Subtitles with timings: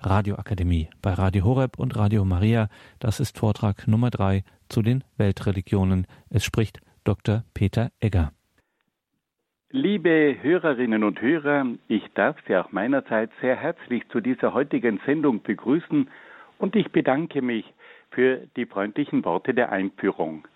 [0.00, 2.68] Radioakademie bei Radio Horeb und Radio Maria.
[3.00, 6.06] Das ist Vortrag Nummer drei zu den Weltreligionen.
[6.30, 7.44] Es spricht Dr.
[7.54, 8.32] Peter Egger.
[9.70, 15.42] Liebe Hörerinnen und Hörer, ich darf Sie auch meinerseits sehr herzlich zu dieser heutigen Sendung
[15.42, 16.08] begrüßen
[16.58, 17.66] und ich bedanke mich
[18.10, 20.48] für die freundlichen Worte der Einführung.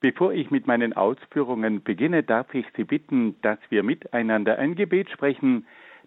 [0.00, 5.10] Bevor ich mit meinen Ausführungen beginne, darf ich Sie bitten, dass wir miteinander ein Gebet
[5.10, 5.66] sprechen,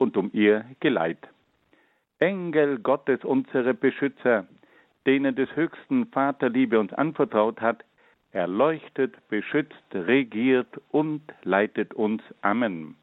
[0.00, 1.28] und um ihr Geleit.
[2.18, 4.46] Engel Gottes, unsere Beschützer,
[5.06, 7.84] denen des höchsten Vaterliebe uns anvertraut hat,
[8.32, 12.22] erleuchtet, beschützt, regiert und leitet uns.
[12.40, 12.96] Amen.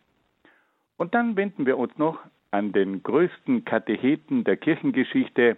[0.98, 2.20] Und dann wenden wir uns noch
[2.52, 5.58] an den größten Katecheten der Kirchengeschichte,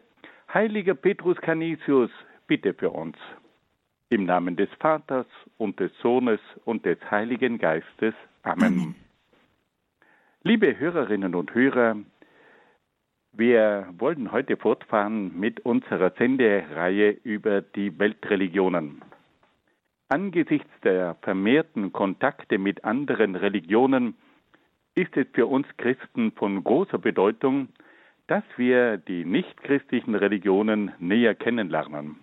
[0.53, 2.11] heiliger Petrus Canisius,
[2.47, 3.17] bitte für uns.
[4.09, 8.15] Im Namen des Vaters und des Sohnes und des Heiligen Geistes.
[8.43, 8.65] Amen.
[8.65, 8.95] Amen.
[10.43, 11.97] Liebe Hörerinnen und Hörer,
[13.33, 19.01] wir wollen heute fortfahren mit unserer Sendereihe über die Weltreligionen.
[20.07, 24.15] Angesichts der vermehrten Kontakte mit anderen Religionen
[24.95, 27.67] ist es für uns Christen von großer Bedeutung,
[28.27, 32.15] dass wir die nichtchristlichen Religionen näher kennenlernen.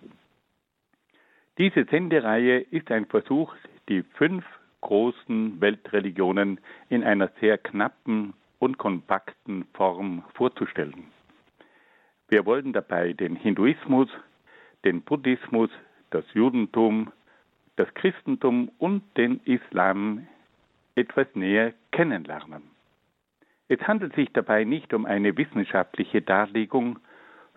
[1.59, 3.53] Diese Sendereihe ist ein Versuch,
[3.89, 4.43] die fünf
[4.81, 11.11] großen Weltreligionen in einer sehr knappen und kompakten Form vorzustellen.
[12.27, 14.09] Wir wollen dabei den Hinduismus,
[14.83, 15.69] den Buddhismus,
[16.09, 17.11] das Judentum,
[17.75, 20.27] das Christentum und den Islam
[20.95, 22.63] etwas näher kennenlernen.
[23.69, 26.99] Es handelt sich dabei nicht um eine wissenschaftliche Darlegung,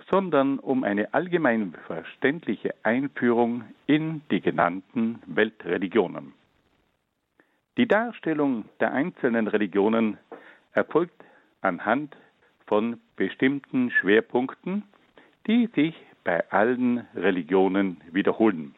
[0.09, 6.33] sondern um eine allgemein verständliche Einführung in die genannten Weltreligionen.
[7.81, 10.19] Die Darstellung der einzelnen Religionen
[10.75, 11.25] erfolgt
[11.63, 12.15] anhand
[12.67, 14.83] von bestimmten Schwerpunkten,
[15.47, 18.75] die sich bei allen Religionen wiederholen.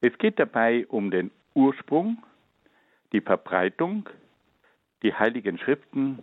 [0.00, 2.22] Es geht dabei um den Ursprung,
[3.12, 4.08] die Verbreitung,
[5.02, 6.20] die heiligen Schriften,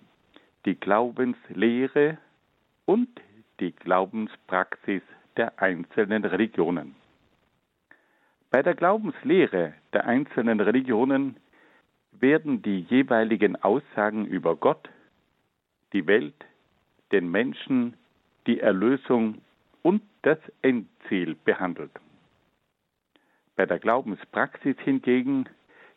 [0.65, 2.19] die Glaubenslehre
[2.85, 3.09] und
[3.59, 5.01] die Glaubenspraxis
[5.35, 6.95] der einzelnen Religionen.
[8.49, 11.35] Bei der Glaubenslehre der einzelnen Religionen
[12.21, 14.89] werden die jeweiligen Aussagen über Gott,
[15.93, 16.45] die Welt,
[17.11, 17.95] den Menschen,
[18.47, 19.41] die Erlösung
[19.81, 21.91] und das Endziel behandelt.
[23.55, 25.45] Bei der Glaubenspraxis hingegen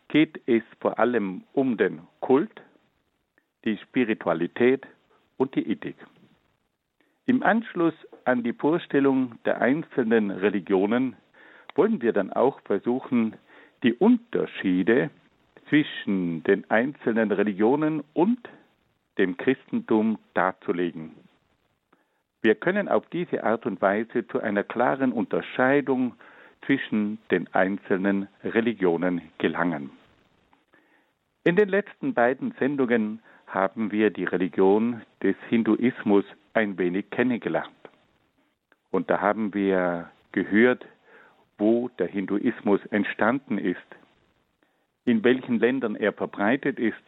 [0.08, 2.62] geht es vor allem um den Kult,
[3.64, 4.86] die Spiritualität
[5.36, 5.96] und die Ethik.
[7.26, 7.94] Im Anschluss
[8.24, 11.16] an die Vorstellung der einzelnen Religionen
[11.74, 13.36] wollen wir dann auch versuchen,
[13.82, 15.10] die Unterschiede
[15.72, 18.38] zwischen den einzelnen Religionen und
[19.16, 21.12] dem Christentum darzulegen.
[22.42, 26.12] Wir können auf diese Art und Weise zu einer klaren Unterscheidung
[26.66, 29.92] zwischen den einzelnen Religionen gelangen.
[31.44, 37.70] In den letzten beiden Sendungen haben wir die Religion des Hinduismus ein wenig kennengelernt.
[38.90, 40.84] Und da haben wir gehört,
[41.56, 43.78] wo der Hinduismus entstanden ist,
[45.04, 47.02] in welchen Ländern er verbreitet ist,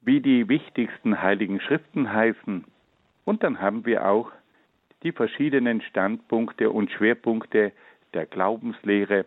[0.00, 2.64] wie die wichtigsten heiligen Schriften heißen.
[3.24, 4.30] Und dann haben wir auch
[5.02, 7.72] die verschiedenen Standpunkte und Schwerpunkte
[8.12, 9.24] der Glaubenslehre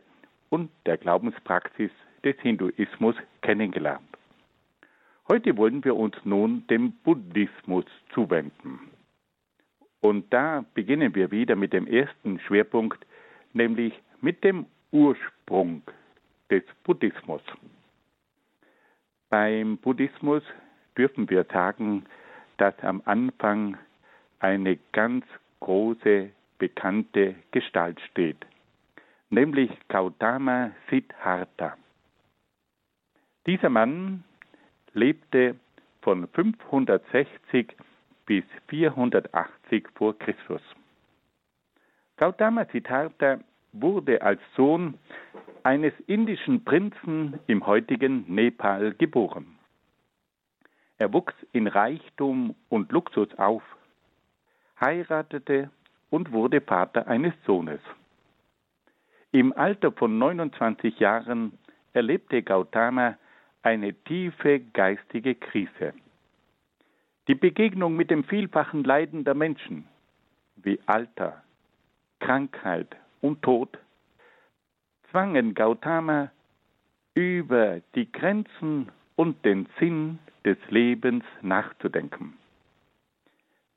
[0.49, 1.91] und der Glaubenspraxis
[2.23, 4.01] des Hinduismus kennengelernt.
[5.27, 8.79] Heute wollen wir uns nun dem Buddhismus zuwenden.
[9.99, 13.05] Und da beginnen wir wieder mit dem ersten Schwerpunkt,
[13.53, 15.81] nämlich mit dem Ursprung
[16.49, 17.41] des Buddhismus.
[19.29, 20.43] Beim Buddhismus
[20.97, 22.05] dürfen wir sagen,
[22.57, 23.77] dass am Anfang
[24.39, 25.25] eine ganz
[25.59, 28.37] große bekannte Gestalt steht,
[29.29, 31.77] nämlich Gautama Siddhartha.
[33.45, 34.23] Dieser Mann
[34.93, 35.55] lebte
[36.01, 37.75] von 560
[38.25, 40.61] bis 480 vor Christus.
[42.17, 43.39] Gautama Siddhartha
[43.81, 44.97] wurde als Sohn
[45.63, 49.57] eines indischen Prinzen im heutigen Nepal geboren.
[50.97, 53.63] Er wuchs in Reichtum und Luxus auf,
[54.79, 55.69] heiratete
[56.09, 57.81] und wurde Vater eines Sohnes.
[59.31, 61.57] Im Alter von 29 Jahren
[61.93, 63.17] erlebte Gautama
[63.61, 65.93] eine tiefe geistige Krise.
[67.27, 69.85] Die Begegnung mit dem vielfachen Leiden der Menschen,
[70.55, 71.43] wie Alter,
[72.19, 73.77] Krankheit und Tod,
[75.11, 76.31] zwangen Gautama
[77.13, 82.37] über die Grenzen und den Sinn des Lebens nachzudenken.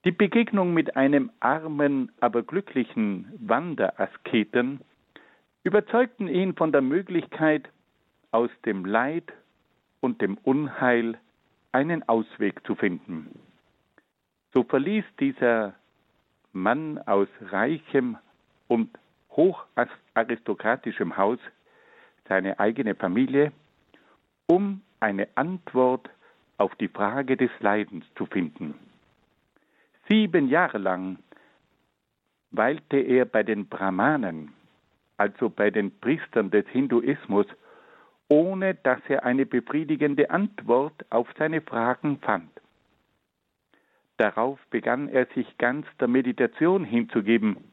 [0.05, 4.81] Die Begegnung mit einem armen, aber glücklichen Wanderasketen
[5.63, 7.69] überzeugten ihn von der Möglichkeit,
[8.33, 9.33] aus dem Leid
[10.01, 11.19] und dem Unheil
[11.73, 13.29] einen Ausweg zu finden.
[14.53, 15.75] So verließ dieser
[16.53, 18.17] Mann aus reichem
[18.69, 18.89] und
[19.41, 21.39] hocharistokratischem Haus
[22.29, 23.53] seine eigene Familie,
[24.47, 26.11] um eine Antwort
[26.59, 28.75] auf die Frage des Leidens zu finden.
[30.09, 31.19] Sieben Jahre lang
[32.51, 34.53] weilte er bei den Brahmanen,
[35.17, 37.47] also bei den Priestern des Hinduismus,
[38.29, 42.51] ohne dass er eine befriedigende Antwort auf seine Fragen fand.
[44.19, 47.70] Darauf begann er sich ganz der Meditation hinzugeben.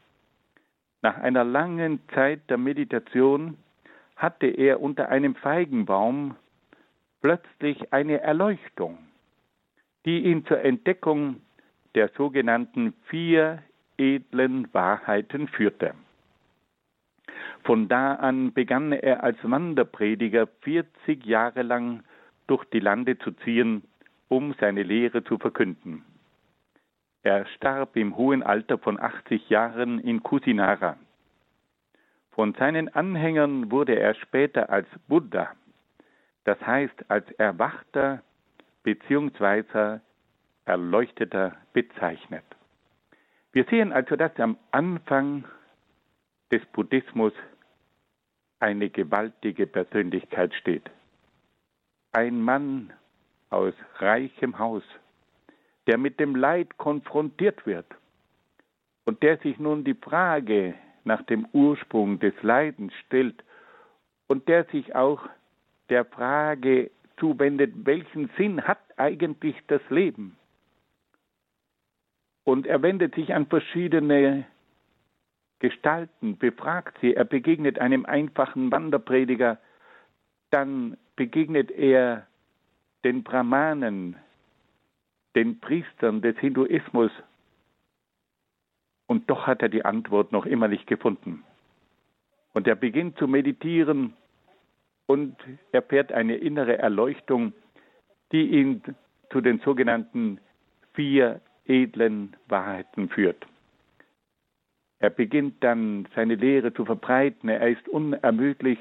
[1.00, 3.56] Nach einer langen Zeit der Meditation
[4.16, 6.34] hatte er unter einem Feigenbaum
[7.20, 8.98] plötzlich eine Erleuchtung,
[10.04, 11.40] die ihn zur Entdeckung
[11.94, 13.62] der sogenannten vier
[13.96, 15.94] edlen Wahrheiten führte.
[17.64, 22.02] Von da an begann er als Wanderprediger 40 Jahre lang
[22.46, 23.82] durch die Lande zu ziehen,
[24.28, 26.04] um seine Lehre zu verkünden.
[27.22, 30.96] Er starb im hohen Alter von 80 Jahren in Kusinara.
[32.30, 35.52] Von seinen Anhängern wurde er später als Buddha,
[36.44, 38.22] das heißt als Erwachter
[38.84, 39.98] bzw.
[40.64, 42.44] Erleuchteter bezeichnet.
[43.52, 45.44] Wir sehen also, dass am Anfang
[46.52, 47.32] des Buddhismus
[48.60, 50.88] eine gewaltige Persönlichkeit steht.
[52.12, 52.92] Ein Mann
[53.50, 54.82] aus reichem Haus,
[55.88, 57.86] der mit dem Leid konfrontiert wird
[59.06, 60.74] und der sich nun die Frage
[61.04, 63.42] nach dem Ursprung des Leidens stellt
[64.26, 65.26] und der sich auch
[65.88, 70.36] der Frage zuwendet, welchen Sinn hat eigentlich das Leben?
[72.44, 74.44] Und er wendet sich an verschiedene
[75.58, 79.58] Gestalten, befragt sie, er begegnet einem einfachen Wanderprediger,
[80.50, 82.26] dann begegnet er
[83.04, 84.16] den Brahmanen,
[85.34, 87.10] den Priestern des Hinduismus,
[89.06, 91.42] und doch hat er die Antwort noch immer nicht gefunden.
[92.52, 94.12] Und er beginnt zu meditieren
[95.06, 95.36] und
[95.72, 97.54] erfährt eine innere Erleuchtung,
[98.32, 98.82] die ihn
[99.30, 100.38] zu den sogenannten
[100.92, 103.46] vier edlen Wahrheiten führt.
[104.98, 108.78] Er beginnt dann seine Lehre zu verbreiten, er ist unermüdlich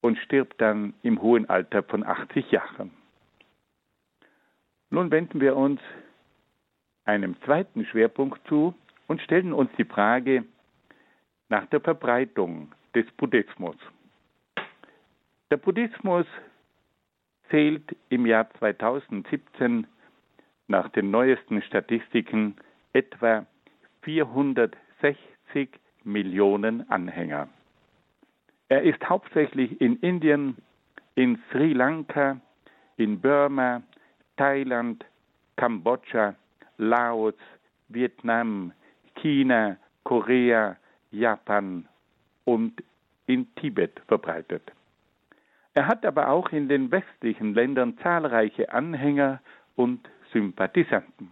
[0.00, 2.90] und stirbt dann im hohen Alter von 80 Jahren.
[4.90, 5.80] Nun wenden wir uns
[7.04, 8.74] einem zweiten Schwerpunkt zu
[9.06, 10.44] und stellen uns die Frage
[11.48, 13.76] nach der Verbreitung des Buddhismus.
[15.50, 16.26] Der Buddhismus
[17.48, 19.86] zählt im Jahr 2017
[20.68, 22.56] nach den neuesten Statistiken
[22.92, 23.46] etwa
[24.02, 27.48] 400 60 Millionen Anhänger.
[28.68, 30.56] Er ist hauptsächlich in Indien,
[31.14, 32.40] in Sri Lanka,
[32.96, 33.82] in Burma,
[34.40, 35.04] Thailand,
[35.56, 36.34] Kambodscha,
[36.78, 37.34] Laos,
[37.90, 38.72] Vietnam,
[39.16, 40.78] China, Korea,
[41.10, 41.86] Japan
[42.46, 42.82] und
[43.26, 44.62] in Tibet verbreitet.
[45.74, 49.42] Er hat aber auch in den westlichen Ländern zahlreiche Anhänger
[49.76, 51.30] und Sympathisanten.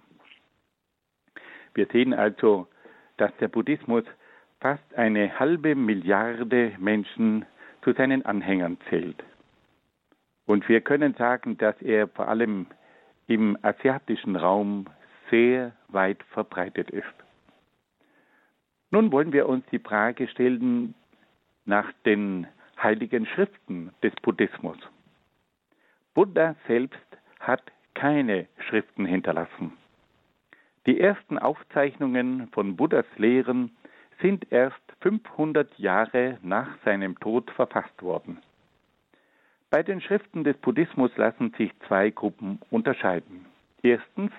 [1.73, 2.69] Wir sehen also
[3.17, 4.05] dass der Buddhismus
[4.61, 7.47] fast eine halbe Milliarde Menschen
[7.83, 9.25] zu seinen Anhängern zählt.
[10.45, 12.67] Und wir können sagen, dass er vor allem
[13.29, 14.87] im asiatischen Raum
[15.31, 17.07] sehr weit verbreitet ist.
[18.91, 20.95] Nun wollen wir uns die Frage stellen
[21.67, 22.47] nach den
[22.83, 24.79] heiligen Schriften des Buddhismus.
[26.15, 26.99] Buddha selbst
[27.39, 27.63] hat
[27.95, 29.73] keine Schriften hinterlassen.
[30.87, 33.77] Die ersten Aufzeichnungen von Buddhas Lehren
[34.23, 38.39] sind erst 500 Jahre nach seinem Tod verfasst worden.
[39.71, 43.45] Bei den Schriften des Buddhismus lassen sich zwei Gruppen unterscheiden.
[43.83, 44.33] Erstens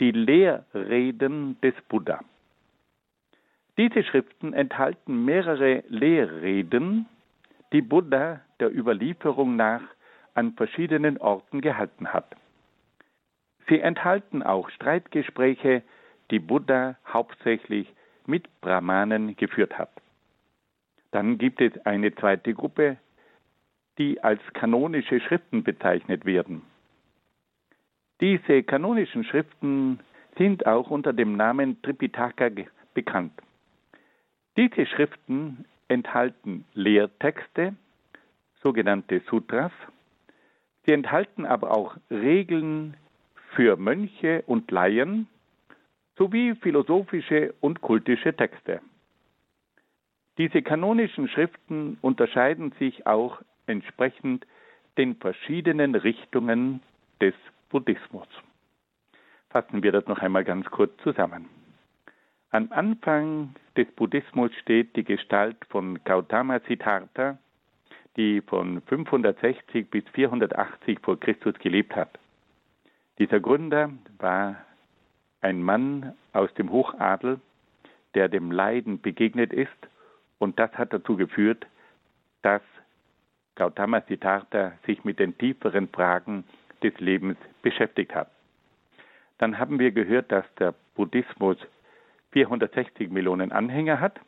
[0.00, 2.20] die Lehrreden des Buddha.
[3.76, 7.06] Diese Schriften enthalten mehrere Lehrreden,
[7.72, 9.82] die Buddha der Überlieferung nach
[10.34, 12.34] an verschiedenen Orten gehalten hat.
[13.68, 15.82] Sie enthalten auch Streitgespräche,
[16.30, 17.92] die Buddha hauptsächlich
[18.26, 19.90] mit Brahmanen geführt hat.
[21.12, 22.96] Dann gibt es eine zweite Gruppe,
[23.98, 26.62] die als kanonische Schriften bezeichnet werden.
[28.20, 30.00] Diese kanonischen Schriften
[30.36, 32.48] sind auch unter dem Namen Tripitaka
[32.94, 33.32] bekannt.
[34.56, 37.74] Diese Schriften enthalten Lehrtexte,
[38.62, 39.72] sogenannte Sutras.
[40.84, 42.96] Sie enthalten aber auch Regeln
[43.54, 45.28] für Mönche und Laien
[46.16, 48.80] sowie philosophische und kultische Texte.
[50.38, 54.46] Diese kanonischen Schriften unterscheiden sich auch entsprechend
[54.96, 56.82] den verschiedenen Richtungen
[57.20, 57.34] des
[57.70, 58.26] Buddhismus.
[59.50, 61.48] Fassen wir das noch einmal ganz kurz zusammen.
[62.50, 67.38] Am Anfang des Buddhismus steht die Gestalt von Gautama Siddhartha,
[68.16, 72.18] die von 560 bis 480 vor Christus gelebt hat.
[73.18, 74.56] Dieser Gründer war
[75.40, 77.40] ein Mann aus dem Hochadel,
[78.14, 79.70] der dem Leiden begegnet ist,
[80.38, 81.66] und das hat dazu geführt,
[82.42, 82.62] dass
[83.58, 86.44] Gautama Siddhartha sich mit den tieferen Fragen
[86.82, 88.30] des Lebens beschäftigt hat.
[89.38, 91.56] Dann haben wir gehört, dass der Buddhismus
[92.32, 94.20] 460 Millionen Anhänger hat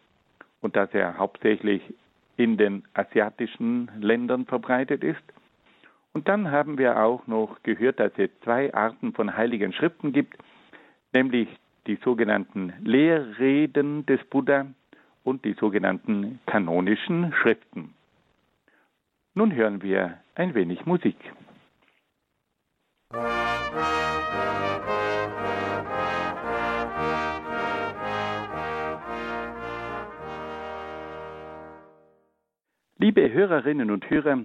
[0.61, 1.81] und dass er hauptsächlich
[2.37, 5.23] in den asiatischen Ländern verbreitet ist.
[6.13, 10.37] Und dann haben wir auch noch gehört, dass es zwei Arten von heiligen Schriften gibt,
[11.13, 11.49] nämlich
[11.87, 14.67] die sogenannten Lehrreden des Buddha
[15.23, 17.95] und die sogenannten kanonischen Schriften.
[19.33, 21.15] Nun hören wir ein wenig Musik.
[32.99, 34.45] Liebe Hörerinnen und Hörer,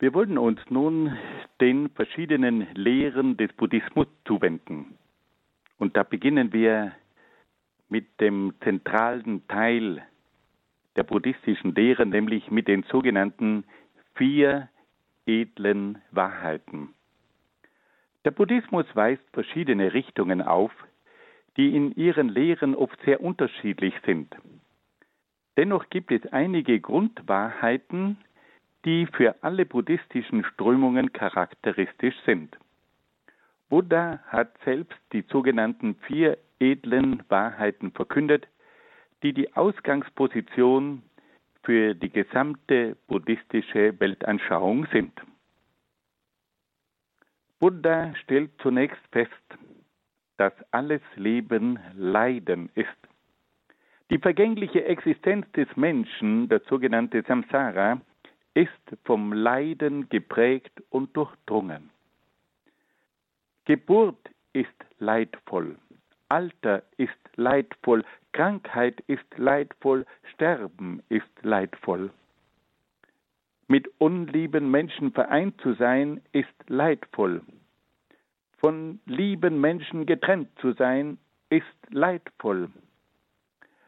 [0.00, 1.16] wir wollen uns nun
[1.60, 4.98] den verschiedenen Lehren des Buddhismus zuwenden.
[5.78, 6.92] Und da beginnen wir
[7.88, 10.02] mit dem zentralen Teil
[10.96, 13.62] der buddhistischen Lehren, nämlich mit den sogenannten
[14.18, 14.68] vier
[15.26, 16.94] edlen Wahrheiten.
[18.24, 20.72] Der Buddhismus weist verschiedene Richtungen auf,
[21.56, 24.34] die in ihren Lehren oft sehr unterschiedlich sind.
[25.56, 28.18] Dennoch gibt es einige Grundwahrheiten,
[28.84, 32.56] die für alle buddhistischen Strömungen charakteristisch sind.
[33.68, 38.46] Buddha hat selbst die sogenannten vier edlen Wahrheiten verkündet,
[39.22, 41.02] die die Ausgangsposition
[41.68, 45.12] für die gesamte buddhistische Weltanschauung sind.
[47.58, 49.30] Buddha stellt zunächst fest,
[50.38, 52.88] dass alles Leben Leiden ist.
[54.08, 58.00] Die vergängliche Existenz des Menschen, das sogenannte Samsara,
[58.54, 58.70] ist
[59.04, 61.90] vom Leiden geprägt und durchdrungen.
[63.66, 65.76] Geburt ist leidvoll,
[66.30, 72.10] Alter ist leidvoll, Krankheit ist leidvoll, Sterben ist leidvoll.
[73.66, 77.42] Mit unlieben Menschen vereint zu sein, ist leidvoll.
[78.58, 81.18] Von lieben Menschen getrennt zu sein,
[81.50, 82.70] ist leidvoll.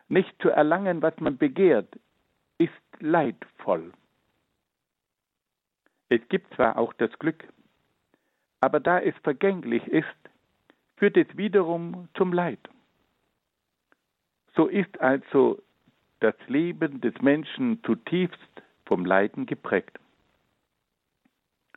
[0.09, 1.99] Nicht zu erlangen, was man begehrt,
[2.59, 3.93] ist leidvoll.
[6.09, 7.45] Es gibt zwar auch das Glück,
[8.61, 10.07] aber da es vergänglich ist,
[10.97, 12.61] führt es wiederum zum Leid.
[14.61, 15.63] So ist also
[16.19, 19.99] das Leben des Menschen zutiefst vom Leiden geprägt.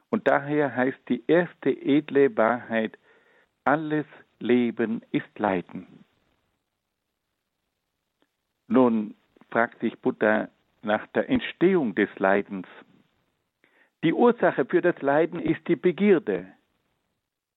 [0.10, 2.98] Und daher heißt die erste edle Wahrheit,
[3.64, 4.06] alles
[4.40, 6.04] Leben ist Leiden.
[8.68, 9.16] Nun
[9.50, 10.50] fragt sich Buddha
[10.82, 12.68] nach der Entstehung des Leidens.
[14.04, 16.48] Die Ursache für das Leiden ist die Begierde,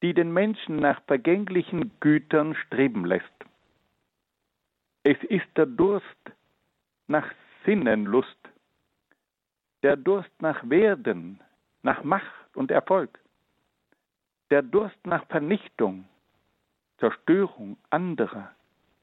[0.04, 3.35] die den Menschen nach vergänglichen Gütern streben lässt.
[5.08, 6.04] Es ist der Durst
[7.06, 7.30] nach
[7.64, 8.40] Sinnenlust,
[9.84, 11.40] der Durst nach Werden,
[11.82, 13.16] nach Macht und Erfolg,
[14.50, 16.06] der Durst nach Vernichtung,
[16.98, 18.50] Zerstörung anderer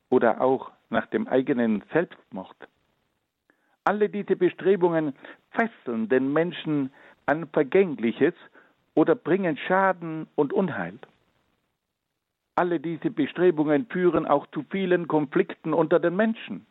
[0.10, 2.58] oder auch nach dem eigenen Selbstmord.
[3.86, 5.16] Alle diese Bestrebungen
[5.52, 6.92] fesseln den Menschen
[7.28, 8.34] an Vergängliches
[8.94, 11.00] oder bringen Schaden und Unheil.
[12.56, 16.66] Alle diese Bestrebungen führen auch zu vielen Konflikten unter den Menschen.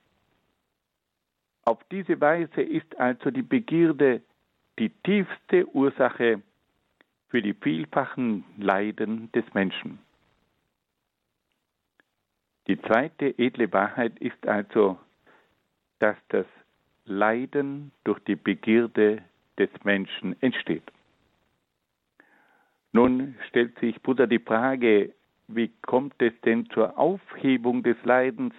[1.64, 4.22] Auf diese Weise ist also die Begierde
[4.78, 6.42] die tiefste Ursache
[7.28, 9.98] für die vielfachen Leiden des Menschen.
[12.66, 14.98] Die zweite edle Wahrheit ist also,
[15.98, 16.46] dass das
[17.04, 19.22] Leiden durch die Begierde
[19.58, 20.90] des Menschen entsteht.
[22.92, 25.12] Nun stellt sich Buddha die Frage,
[25.48, 28.54] wie kommt es denn zur Aufhebung des Leidens?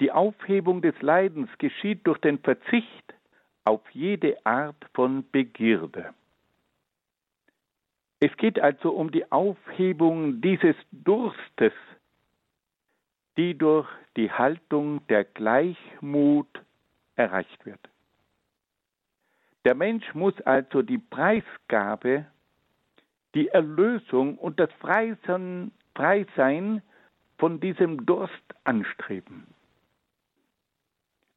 [0.00, 3.14] Die Aufhebung des Leidens geschieht durch den Verzicht
[3.64, 6.12] auf jede Art von Begierde.
[8.20, 11.72] Es geht also um die Aufhebung dieses Durstes,
[13.36, 16.48] die durch die Haltung der Gleichmut
[17.16, 17.80] erreicht wird.
[19.64, 22.26] Der Mensch muss also die Preisgabe,
[23.34, 25.72] die Erlösung und das Freisein,
[27.38, 29.46] von diesem Durst anstreben.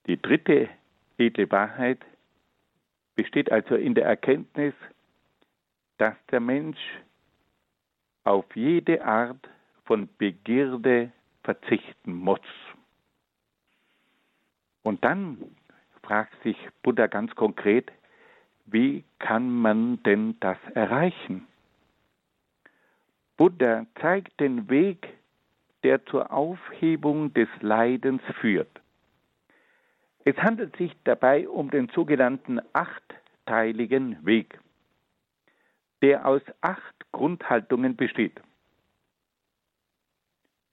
[0.05, 0.69] Die dritte
[1.17, 1.99] edle Wahrheit
[3.15, 4.73] besteht also in der Erkenntnis,
[5.97, 6.77] dass der Mensch
[8.23, 9.49] auf jede Art
[9.85, 11.11] von Begierde
[11.43, 12.39] verzichten muss.
[14.83, 15.55] Und dann
[16.03, 17.91] fragt sich Buddha ganz konkret,
[18.65, 21.47] wie kann man denn das erreichen?
[23.37, 25.07] Buddha zeigt den Weg,
[25.83, 28.81] der zur Aufhebung des Leidens führt.
[30.25, 34.59] Es handelt sich dabei um den sogenannten achtteiligen Weg,
[36.01, 38.41] der aus acht Grundhaltungen besteht.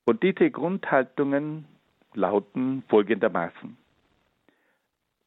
[0.06, 1.66] Und diese Grundhaltungen
[2.14, 3.76] lauten folgendermaßen.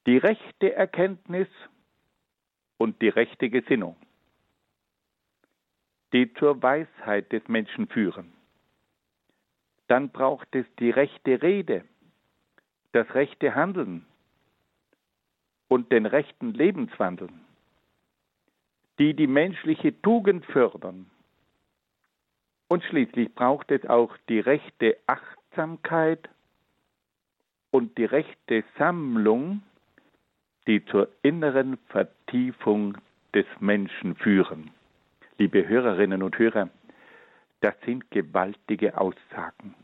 [0.08, 1.48] Die rechte Erkenntnis
[2.78, 3.96] und die rechte Gesinnung,
[6.14, 8.34] die zur Weisheit des Menschen führen.
[9.88, 11.84] Dann braucht es die rechte Rede,
[12.92, 14.06] das rechte Handeln
[15.68, 17.30] und den rechten Lebenswandel,
[19.00, 21.10] die die menschliche Tugend fördern.
[22.68, 26.28] Und schließlich braucht es auch die rechte Achtsamkeit
[27.72, 29.62] und die rechte Sammlung
[30.68, 32.98] die zur inneren Vertiefung
[33.34, 34.70] des Menschen führen.
[35.40, 36.70] Liebe Hörerinnen und Hörer,
[37.62, 39.76] das sind gewaltige Aussagen.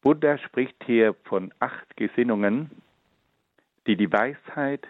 [0.00, 2.70] Buddha spricht hier von acht Gesinnungen,
[3.88, 4.86] die die Weisheit,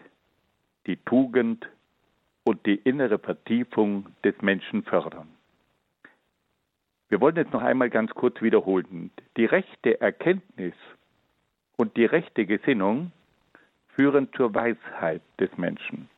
[0.86, 1.66] die Tugend
[2.44, 5.28] und die innere Vertiefung des Menschen fördern.
[7.08, 9.10] Wir wollen jetzt noch einmal ganz kurz wiederholen.
[9.38, 10.74] Die rechte Erkenntnis
[11.76, 13.12] und die rechte Gesinnung
[13.88, 16.10] führen zur Weisheit des Menschen.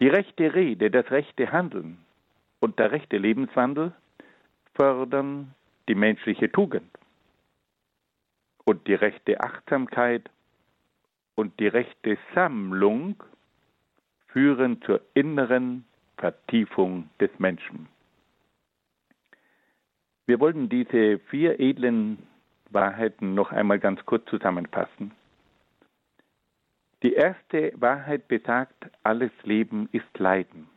[0.00, 1.98] Die rechte Rede, das rechte Handeln
[2.60, 3.92] und der rechte Lebenswandel
[4.74, 5.54] fördern
[5.88, 6.90] die menschliche Tugend.
[8.64, 10.28] Und die rechte Achtsamkeit
[11.34, 13.22] und die rechte Sammlung
[14.28, 15.86] führen zur inneren
[16.18, 17.88] Vertiefung des Menschen.
[20.26, 22.18] Wir wollen diese vier edlen
[22.70, 25.12] Wahrheiten noch einmal ganz kurz zusammenfassen.
[27.06, 30.68] Die erste Wahrheit besagt, alles Leben ist Leiden.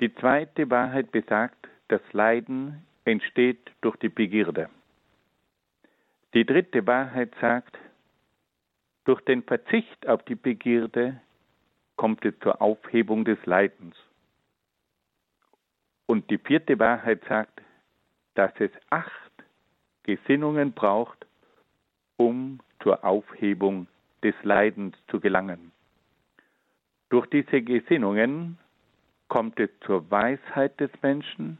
[0.00, 4.68] Die zweite Wahrheit besagt, das Leiden entsteht durch die Begierde.
[6.34, 7.78] Die dritte Wahrheit sagt,
[9.06, 11.18] durch den Verzicht auf die Begierde
[11.96, 13.96] kommt es zur Aufhebung des Leidens.
[16.04, 17.62] Und die vierte Wahrheit sagt,
[18.34, 19.32] dass es acht
[20.02, 21.26] Gesinnungen braucht,
[22.18, 23.86] um zur Aufhebung
[24.22, 25.72] des Leidens zu gelangen.
[27.08, 28.58] Durch diese Gesinnungen
[29.28, 31.58] kommt es zur Weisheit des Menschen,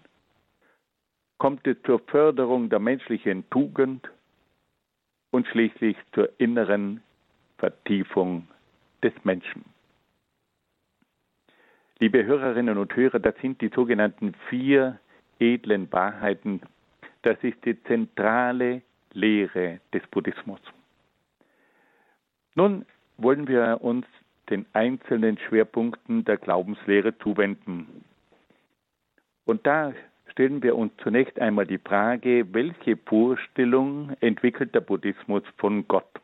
[1.39, 4.11] kommt es zur Förderung der menschlichen Tugend
[5.31, 7.03] und schließlich zur inneren
[7.59, 8.47] Vertiefung
[9.03, 9.65] des Menschen.
[11.99, 14.99] Liebe Hörerinnen und Hörer, das sind die sogenannten vier
[15.39, 16.63] edlen Wahrheiten.
[17.23, 20.61] Das ist die zentrale Lehre des Buddhismus.
[22.55, 22.87] Nun
[23.17, 24.07] wollen wir uns
[24.49, 28.05] den einzelnen Schwerpunkten der Glaubenslehre zuwenden.
[29.45, 29.93] Und da
[30.31, 36.21] stellen wir uns zunächst einmal die Frage, welche Vorstellung entwickelt der Buddhismus von Gott?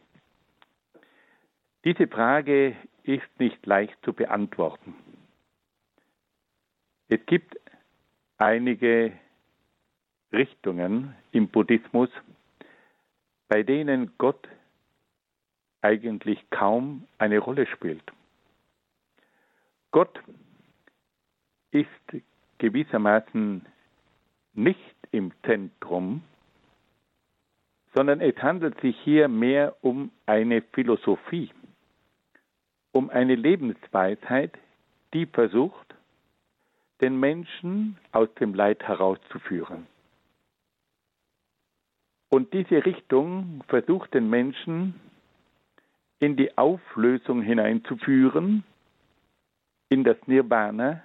[1.85, 4.95] Diese Frage ist nicht leicht zu beantworten.
[7.09, 7.57] Es gibt
[8.39, 9.13] einige
[10.33, 12.11] Richtungen im Buddhismus,
[13.49, 14.49] bei denen Gott
[15.87, 18.03] eigentlich kaum eine Rolle spielt.
[19.93, 20.21] Gott
[21.71, 21.87] ist
[22.59, 23.65] gewissermaßen
[24.55, 26.25] nicht im Zentrum,
[27.95, 31.51] sondern es handelt sich hier mehr um eine Philosophie,
[32.93, 34.59] um eine Lebensweisheit,
[35.15, 35.95] die versucht,
[37.01, 39.87] den Menschen aus dem Leid herauszuführen.
[42.29, 45.01] Und diese Richtung versucht den Menschen
[46.19, 48.65] in die Auflösung hineinzuführen,
[49.89, 51.03] in das Nirvana,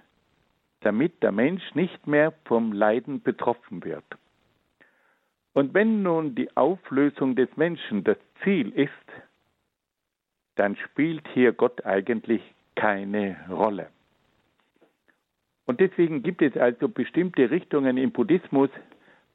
[0.82, 4.06] damit der Mensch nicht mehr vom Leiden betroffen wird.
[5.54, 8.92] Und wenn nun die Auflösung des Menschen das Ziel ist,
[10.56, 12.42] dann spielt hier Gott eigentlich
[12.76, 13.90] keine Rolle.
[15.66, 18.70] Und deswegen gibt es also bestimmte Richtungen im Buddhismus,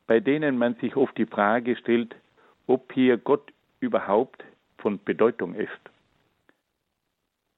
[0.06, 2.14] bei denen man sich oft die Frage stellt,
[2.66, 4.42] ob hier Gott überhaupt
[4.86, 5.82] von Bedeutung ist.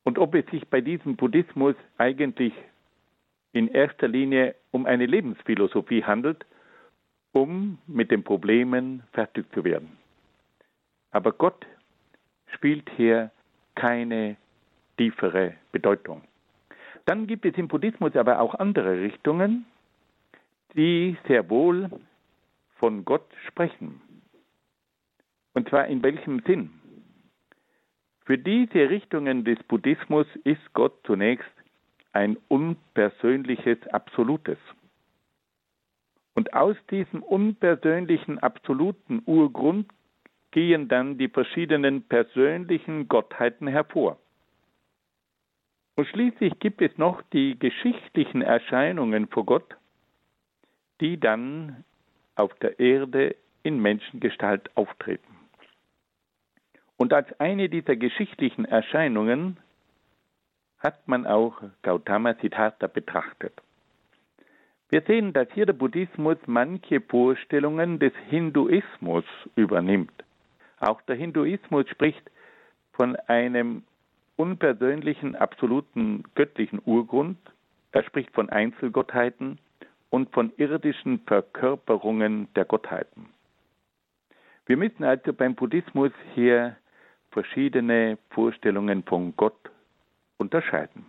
[0.03, 2.55] Und ob es sich bei diesem Buddhismus eigentlich
[3.53, 6.47] in erster Linie um eine Lebensphilosophie handelt,
[7.33, 9.99] um mit den Problemen fertig zu werden.
[11.11, 11.67] Aber Gott
[12.55, 13.31] spielt hier
[13.75, 14.39] keine
[14.97, 16.23] tiefere Bedeutung.
[17.05, 19.67] Dann gibt es im Buddhismus aber auch andere Richtungen,
[20.75, 21.91] die sehr wohl
[22.77, 24.01] von Gott sprechen.
[25.53, 26.71] Und zwar in welchem Sinn?
[28.29, 31.49] Für diese Richtungen des Buddhismus ist Gott zunächst
[32.13, 34.59] ein unpersönliches Absolutes.
[36.35, 39.91] Und aus diesem unpersönlichen absoluten Urgrund
[40.51, 44.19] gehen dann die verschiedenen persönlichen Gottheiten hervor.
[45.97, 49.75] Und schließlich gibt es noch die geschichtlichen Erscheinungen vor Gott,
[51.01, 51.83] die dann
[52.35, 55.28] auf der Erde in Menschengestalt auftreten.
[56.99, 59.57] Und als eine dieser geschichtlichen Erscheinungen
[60.81, 63.55] hat man auch Gautama Siddhartha betrachtet.
[64.91, 70.25] Wir sehen, dass hier der Buddhismus manche Vorstellungen des Hinduismus übernimmt.
[70.81, 72.31] Auch der Hinduismus spricht
[72.93, 73.85] von einem
[74.37, 77.39] unpersönlichen, absoluten göttlichen Urgrund.
[77.93, 79.59] Er spricht von Einzelgottheiten
[80.11, 83.29] und von irdischen Verkörperungen der Gottheiten.
[84.67, 86.77] Wir müssen also beim Buddhismus hier
[87.31, 89.71] verschiedene Vorstellungen von Gott
[90.39, 91.07] unterscheiden.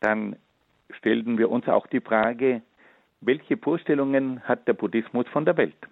[0.00, 0.36] Dann
[0.90, 2.62] stellten wir uns auch die Frage,
[3.20, 5.88] welche Vorstellungen hat der Buddhismus von der Welt?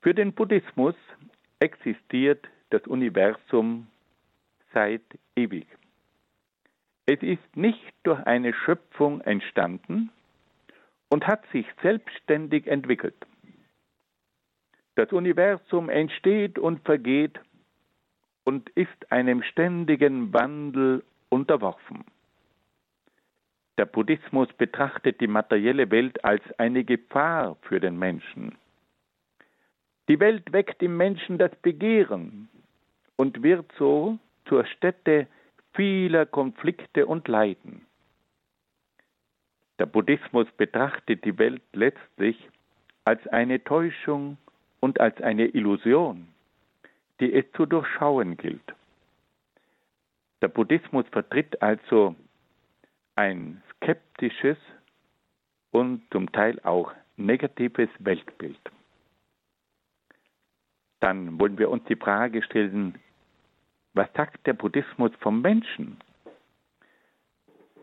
[0.00, 0.94] Für den Buddhismus
[1.60, 3.86] existiert das Universum
[4.72, 5.02] seit
[5.36, 5.66] ewig.
[7.06, 10.10] Es ist nicht durch eine Schöpfung entstanden
[11.08, 13.16] und hat sich selbstständig entwickelt.
[14.98, 17.38] Das Universum entsteht und vergeht
[18.42, 22.04] und ist einem ständigen Wandel unterworfen.
[23.78, 28.58] Der Buddhismus betrachtet die materielle Welt als eine Gefahr für den Menschen.
[30.08, 32.48] Die Welt weckt im Menschen das Begehren
[33.14, 35.28] und wird so zur Stätte
[35.74, 37.86] vieler Konflikte und Leiden.
[39.78, 42.36] Der Buddhismus betrachtet die Welt letztlich
[43.04, 44.38] als eine Täuschung
[44.80, 46.28] und als eine Illusion,
[47.20, 48.74] die es zu durchschauen gilt.
[50.40, 52.14] Der Buddhismus vertritt also
[53.16, 54.56] ein skeptisches
[55.72, 58.60] und zum Teil auch negatives Weltbild.
[61.00, 62.98] Dann wollen wir uns die Frage stellen,
[63.94, 65.98] was sagt der Buddhismus vom Menschen?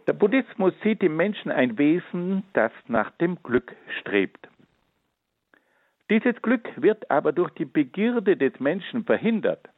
[0.08, 4.48] Der Buddhismus sieht im Menschen ein Wesen, das nach dem Glück strebt.
[6.10, 9.70] Dieses Glück wird aber durch die Begierde des Menschen verhindert,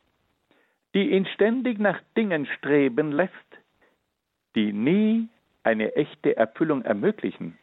[0.93, 3.31] die ihn ständig nach Dingen streben lässt,
[4.55, 5.29] die nie
[5.63, 7.57] eine echte Erfüllung ermöglichen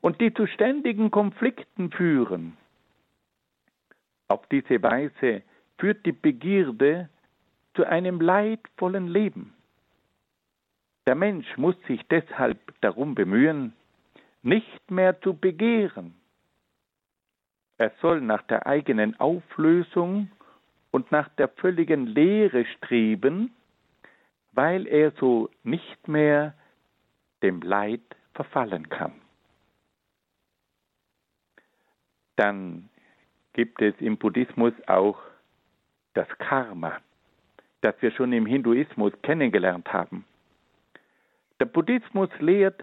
[0.00, 2.56] und die zu ständigen Konflikten führen.
[4.28, 5.42] Auf diese Weise
[5.78, 7.08] führt die Begierde
[7.74, 9.54] zu einem leidvollen Leben.
[11.06, 13.72] Der Mensch muss sich deshalb darum bemühen,
[14.42, 16.14] nicht mehr zu begehren.
[17.78, 20.30] Er soll nach der eigenen Auflösung
[20.90, 23.54] und nach der völligen Lehre streben,
[24.52, 26.54] weil er so nicht mehr
[27.42, 28.00] dem Leid
[28.34, 29.12] verfallen kann.
[32.36, 32.88] Dann
[33.52, 35.18] gibt es im Buddhismus auch
[36.14, 36.98] das Karma
[37.86, 40.24] das wir schon im Hinduismus kennengelernt haben.
[41.60, 42.82] Der Buddhismus lehrt,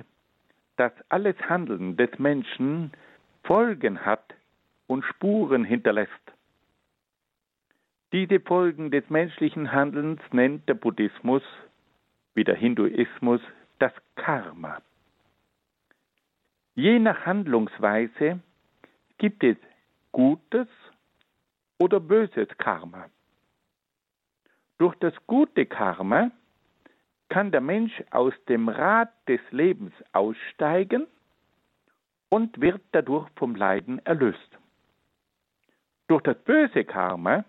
[0.77, 2.93] dass alles Handeln des Menschen
[3.43, 4.34] Folgen hat
[4.93, 6.12] und Spuren hinterlässt.
[8.12, 11.41] Diese Folgen des menschlichen Handelns nennt der Buddhismus,
[12.36, 13.41] wie der Hinduismus,
[13.79, 14.77] das Karma.
[16.75, 18.39] Je nach Handlungsweise
[19.17, 19.58] gibt es
[20.12, 20.67] gutes
[21.79, 23.10] oder böses Karma.
[24.77, 26.29] Durch das gute Karma
[27.29, 31.08] kann der Mensch aus dem Rad des Lebens aussteigen
[32.29, 34.60] und wird dadurch vom Leiden erlöst.
[36.13, 37.43] Durch das böse Karma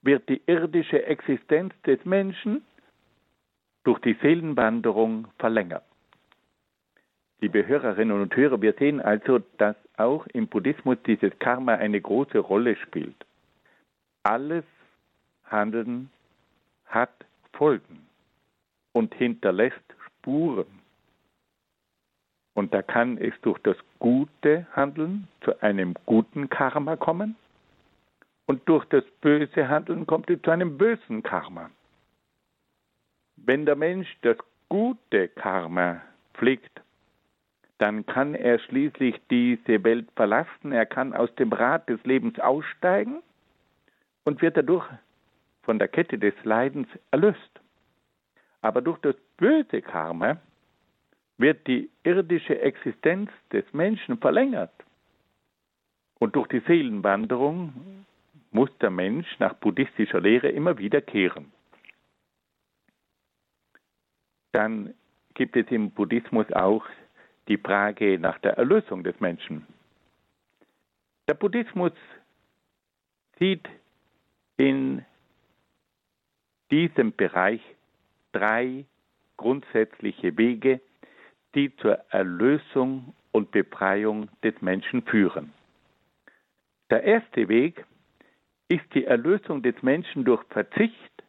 [0.00, 2.62] wird die irdische Existenz des Menschen
[3.84, 5.84] durch die Seelenwanderung verlängert.
[7.42, 12.38] Liebe Hörerinnen und Hörer, wir sehen also, dass auch im Buddhismus dieses Karma eine große
[12.38, 13.26] Rolle spielt.
[14.22, 14.64] Alles
[15.44, 16.08] Handeln
[16.86, 17.12] hat
[17.52, 18.06] Folgen
[18.92, 20.80] und hinterlässt Spuren.
[22.54, 27.36] Und da kann es durch das gute Handeln zu einem guten Karma kommen
[28.48, 31.70] und durch das böse Handeln kommt es zu einem bösen Karma.
[33.36, 34.38] Wenn der Mensch das
[34.70, 36.00] gute Karma
[36.32, 36.80] pflegt,
[37.76, 43.22] dann kann er schließlich diese Welt verlassen, er kann aus dem Rad des Lebens aussteigen
[44.24, 44.88] und wird dadurch
[45.62, 47.60] von der Kette des Leidens erlöst.
[48.62, 50.38] Aber durch das böse Karma
[51.36, 54.72] wird die irdische Existenz des Menschen verlängert.
[56.18, 58.06] Und durch die Seelenwanderung
[58.50, 61.52] muss der Mensch nach buddhistischer Lehre immer wieder kehren.
[64.52, 64.94] Dann
[65.34, 66.84] gibt es im Buddhismus auch
[67.48, 69.66] die Frage nach der Erlösung des Menschen.
[71.28, 71.92] Der Buddhismus
[73.38, 73.68] sieht
[74.56, 75.04] in
[76.70, 77.60] diesem Bereich
[78.32, 78.84] drei
[79.36, 80.80] grundsätzliche Wege,
[81.54, 85.52] die zur Erlösung und Befreiung des Menschen führen.
[86.90, 87.84] Der erste Weg
[88.68, 91.22] ist die Erlösung des Menschen durch Verzicht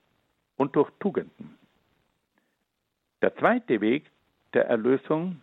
[0.58, 1.58] und durch Tugenden.
[3.22, 4.10] Der zweite Weg
[4.54, 5.42] der Erlösung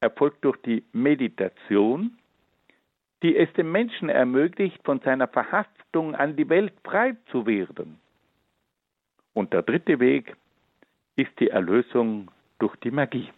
[0.00, 2.18] erfolgt durch die Meditation,
[3.22, 7.98] die es dem Menschen ermöglicht, von seiner Verhaftung an die Welt frei zu werden.
[9.32, 10.36] Und der dritte Weg
[11.16, 13.30] ist die Erlösung durch die Magie.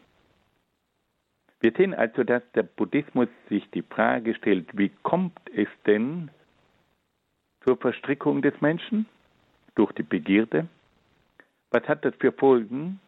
[1.61, 6.31] Wir sehen also, dass der Buddhismus sich die Frage stellt, wie kommt es denn
[7.65, 9.07] zur Verstrickung des Menschen
[9.75, 10.69] durch die Begierde?
[11.71, 13.01] Was hat das für Folgen?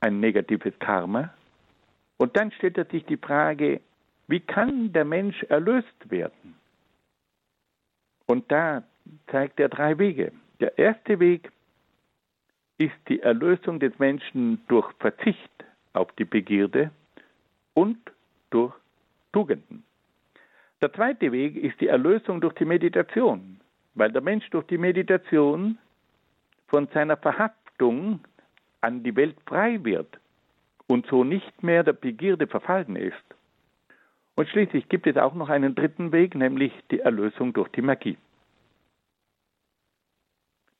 [0.00, 1.32] Ein negatives Karma.
[2.18, 3.80] Und dann stellt sich die Frage,
[4.28, 6.54] wie kann der Mensch erlöst werden?
[8.26, 8.82] Und da
[9.30, 10.32] zeigt er drei Wege.
[10.60, 11.50] Der erste Weg
[12.78, 16.90] ist die Erlösung des Menschen durch Verzicht auf die Begierde
[17.74, 17.98] und
[18.50, 18.74] durch
[19.32, 19.84] Tugenden.
[20.80, 23.53] Der zweite Weg ist die Erlösung durch die Meditation,
[23.94, 25.78] weil der Mensch durch die Meditation
[26.68, 28.20] von seiner Verhaftung
[28.80, 30.18] an die Welt frei wird
[30.86, 33.24] und so nicht mehr der Begierde verfallen ist.
[34.34, 38.18] Und schließlich gibt es auch noch einen dritten Weg, nämlich die Erlösung durch die Magie.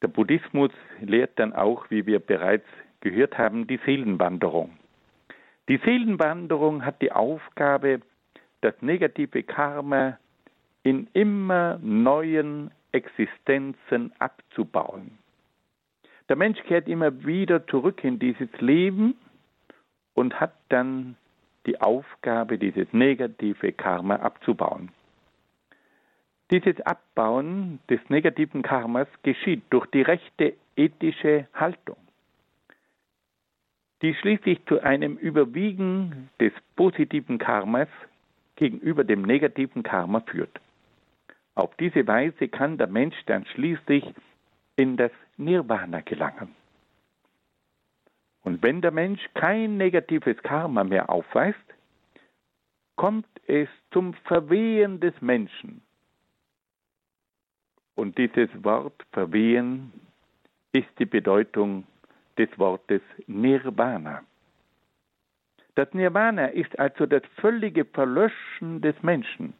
[0.02, 2.66] Der Buddhismus lehrt dann auch, wie wir bereits
[3.00, 4.76] gehört haben, die Seelenwanderung.
[5.68, 8.00] Die Seelenwanderung hat die Aufgabe,
[8.60, 10.18] das negative Karma
[10.82, 15.18] in immer neuen Existenzen abzubauen.
[16.28, 19.16] Der Mensch kehrt immer wieder zurück in dieses Leben
[20.14, 21.16] und hat dann
[21.66, 24.90] die Aufgabe, dieses negative Karma abzubauen.
[26.50, 31.96] Dieses Abbauen des negativen Karmas geschieht durch die rechte ethische Haltung
[34.04, 37.88] die schließlich zu einem Überwiegen des positiven Karmas
[38.54, 40.60] gegenüber dem negativen Karma führt.
[41.54, 44.04] Auf diese Weise kann der Mensch dann schließlich
[44.76, 46.54] in das Nirvana gelangen.
[48.42, 51.58] Und wenn der Mensch kein negatives Karma mehr aufweist,
[52.96, 55.80] kommt es zum Verwehen des Menschen.
[57.94, 59.92] Und dieses Wort Verwehen
[60.72, 61.86] ist die Bedeutung
[62.36, 64.22] des Wortes Nirvana.
[65.76, 69.54] Das Nirvana ist also das völlige Verlöschen des Menschen.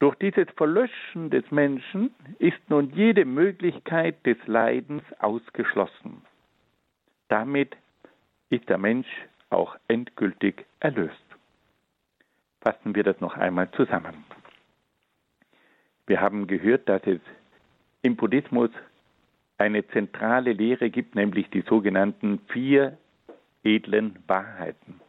[0.00, 6.22] Durch dieses Verlöschen des Menschen ist nun jede Möglichkeit des Leidens ausgeschlossen.
[7.28, 7.76] Damit
[8.50, 9.08] ist der Mensch
[9.50, 11.14] auch endgültig erlöst.
[12.60, 14.24] Fassen wir das noch einmal zusammen.
[16.06, 17.20] Wir haben gehört, dass es
[18.02, 18.70] im Buddhismus
[19.56, 22.98] eine zentrale Lehre gibt, nämlich die sogenannten vier
[23.62, 25.00] edlen Wahrheiten.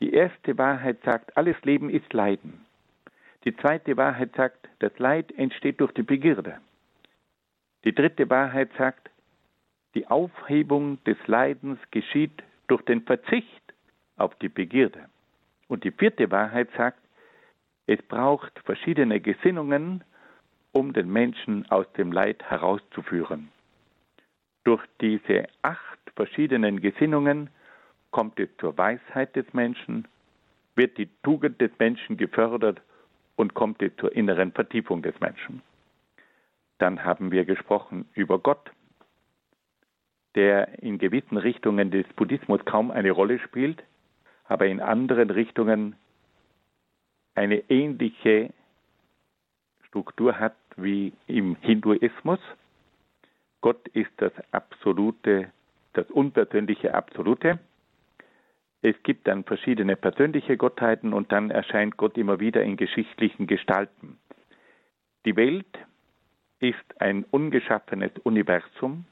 [0.00, 2.64] Die erste Wahrheit sagt, alles Leben ist Leiden.
[3.44, 6.60] Die zweite Wahrheit sagt, das Leid entsteht durch die Begierde.
[7.84, 9.10] Die dritte Wahrheit sagt,
[9.94, 13.62] die Aufhebung des Leidens geschieht durch den Verzicht
[14.16, 15.08] auf die Begierde.
[15.68, 17.00] Und die vierte Wahrheit sagt,
[17.86, 20.04] Es braucht verschiedene Gesinnungen,
[20.72, 23.48] um den Menschen aus dem Leid herauszuführen.
[24.64, 27.48] Durch diese acht verschiedenen Gesinnungen
[28.10, 30.06] kommt es zur Weisheit des Menschen,
[30.74, 32.82] wird die Tugend des Menschen gefördert
[33.38, 35.62] und kommt zur inneren Vertiefung des Menschen.
[36.78, 38.72] Dann haben wir gesprochen über Gott,
[40.34, 43.84] der in gewissen Richtungen des Buddhismus kaum eine Rolle spielt,
[44.44, 45.94] aber in anderen Richtungen
[47.36, 48.52] eine ähnliche
[49.86, 52.40] Struktur hat wie im Hinduismus.
[53.60, 55.52] Gott ist das absolute,
[55.92, 57.60] das unpersönliche Absolute.
[58.80, 64.18] Es gibt dann verschiedene persönliche Gottheiten und dann erscheint Gott immer wieder in geschichtlichen Gestalten.
[65.24, 65.66] Die Welt
[66.60, 69.04] ist ein ungeschaffenes Universum.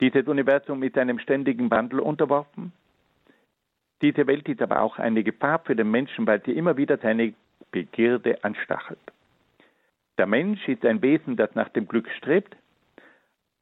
[0.00, 2.72] Dieses Universum ist einem ständigen Wandel unterworfen.
[4.02, 7.34] Diese Welt ist aber auch eine Gefahr für den Menschen, weil sie immer wieder seine
[7.70, 8.98] Begierde anstachelt.
[10.18, 12.56] Der Mensch ist ein Wesen, das nach dem Glück strebt,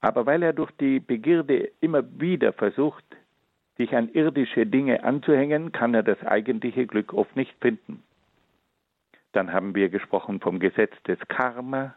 [0.01, 3.05] aber weil er durch die Begierde immer wieder versucht,
[3.79, 8.03] sich an irdische Dinge anzuhängen, kann er das eigentliche Glück oft nicht finden.
[9.33, 11.95] Dann haben wir gesprochen vom Gesetz des Karma.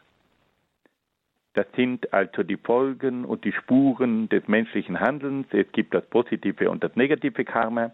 [1.54, 5.46] Das sind also die Folgen und die Spuren des menschlichen Handelns.
[5.50, 7.90] Es gibt das positive und das negative Karma.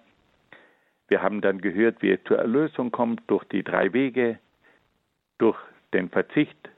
[1.09, 4.38] Wir haben dann gehört, wie es zur Erlösung kommt durch die drei Wege,
[5.38, 5.59] durch
[5.94, 6.68] den Verzicht,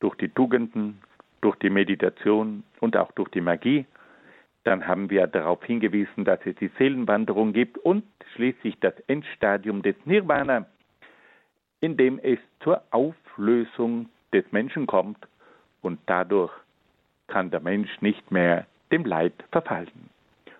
[0.00, 1.00] durch die Tugenden,
[1.40, 3.86] durch die Meditation und auch durch die Magie.
[4.64, 9.96] Dann haben wir darauf hingewiesen, dass es die Seelenwanderung gibt und schließlich das Endstadium des
[10.04, 10.66] Nirvana,
[11.80, 15.26] in dem es zur Auflösung des Menschen kommt
[15.80, 16.52] und dadurch
[17.26, 20.10] kann der Mensch nicht mehr dem Leid verfallen.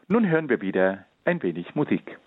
[0.08, 2.18] Nun hören wir wieder ein wenig Musik.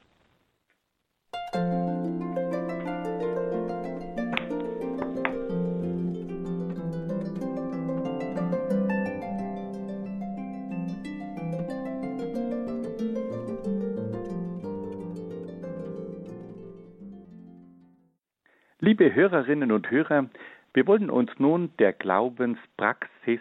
[18.93, 20.29] Liebe Hörerinnen und Hörer,
[20.75, 23.39] wir wollen uns nun der Glaubenspraxis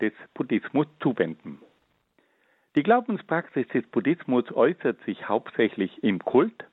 [0.00, 1.58] des Buddhismus zuwenden.
[2.76, 6.64] Die Glaubenspraxis des Buddhismus äußert sich hauptsächlich im Kult,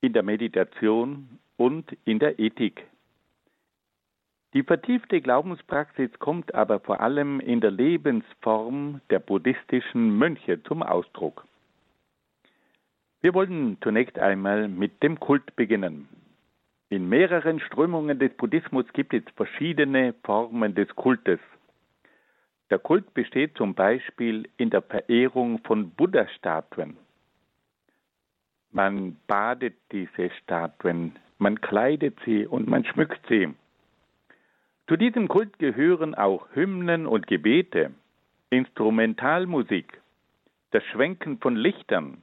[0.00, 2.82] in der Meditation und in der Ethik.
[4.54, 11.44] Die vertiefte Glaubenspraxis kommt aber vor allem in der Lebensform der buddhistischen Mönche zum Ausdruck.
[13.20, 16.08] Wir wollen zunächst einmal mit dem Kult beginnen.
[16.90, 21.40] In mehreren Strömungen des Buddhismus gibt es verschiedene Formen des Kultes.
[22.70, 26.96] Der Kult besteht zum Beispiel in der Verehrung von Buddha-Statuen.
[28.70, 33.54] Man badet diese Statuen, man kleidet sie und man schmückt sie.
[34.88, 37.92] Zu diesem Kult gehören auch Hymnen und Gebete,
[38.50, 40.00] Instrumentalmusik,
[40.72, 42.22] das Schwenken von Lichtern,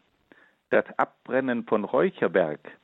[0.69, 2.77] das Abbrennen von Räucherwerk,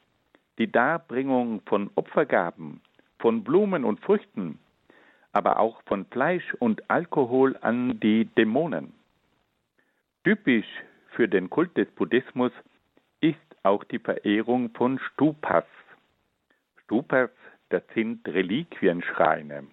[0.58, 2.82] die Darbringung von Opfergaben,
[3.20, 4.60] von Blumen und Früchten,
[5.32, 8.94] aber auch von Fleisch und Alkohol an die Dämonen.
[10.24, 10.68] Typisch
[11.12, 12.52] für den Kult des Buddhismus
[13.22, 15.66] ist auch die Verehrung von Stupas.
[16.84, 17.30] Stupas,
[17.70, 19.68] das sind Reliquienschreine.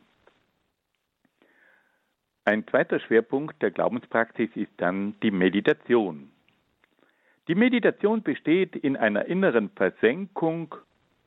[2.45, 6.31] Ein zweiter Schwerpunkt der Glaubenspraxis ist dann die Meditation.
[7.47, 10.75] Die Meditation besteht in einer inneren Versenkung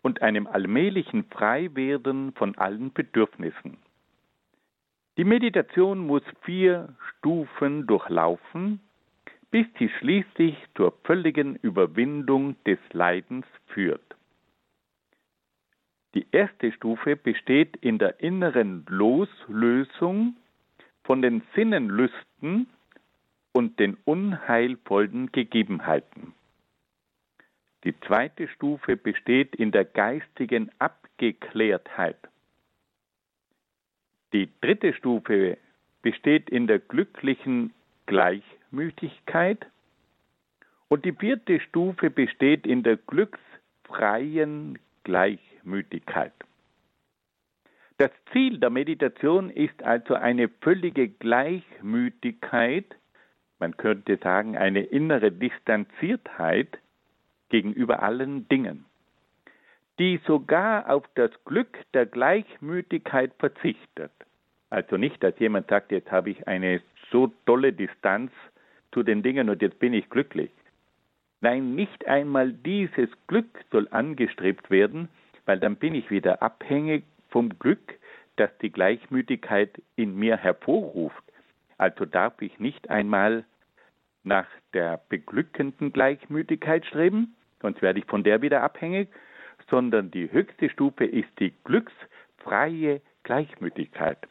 [0.01, 3.77] und einem allmählichen Freiwerden von allen Bedürfnissen.
[5.17, 8.79] Die Meditation muss vier Stufen durchlaufen,
[9.51, 14.15] bis sie schließlich zur völligen Überwindung des Leidens führt.
[16.15, 20.35] Die erste Stufe besteht in der inneren Loslösung
[21.03, 22.67] von den Sinnenlüsten
[23.57, 26.35] und den unheilvollen Gegebenheiten.
[27.85, 32.19] Die zweite Stufe besteht in der geistigen Abgeklärtheit.
[34.31, 35.57] Die dritte Stufe
[36.03, 37.73] besteht in der glücklichen
[38.05, 39.65] Gleichmütigkeit
[40.87, 46.33] und die vierte Stufe besteht in der glücksfreien Gleichmütigkeit.
[47.97, 52.95] Das Ziel der Meditation ist also eine völlige Gleichmütigkeit
[53.59, 56.79] man könnte sagen, eine innere Distanziertheit
[57.49, 58.85] gegenüber allen Dingen,
[59.99, 64.11] die sogar auf das Glück der Gleichmütigkeit verzichtet.
[64.69, 66.81] Also nicht, dass jemand sagt, jetzt habe ich eine
[67.11, 68.31] so tolle Distanz
[68.91, 70.51] zu den Dingen und jetzt bin ich glücklich.
[71.41, 75.07] Nein, nicht einmal dieses Glück soll angestrebt werden,
[75.45, 77.93] weil dann bin ich wieder abhängig vom Glück,
[78.35, 81.23] das die Gleichmütigkeit in mir hervorruft.
[81.77, 83.45] Also darf ich nicht einmal
[84.23, 89.09] nach der beglückenden Gleichmütigkeit streben, sonst werde ich von der wieder abhängig,
[89.69, 94.27] sondern die höchste Stufe ist die glücksfreie Gleichmütigkeit.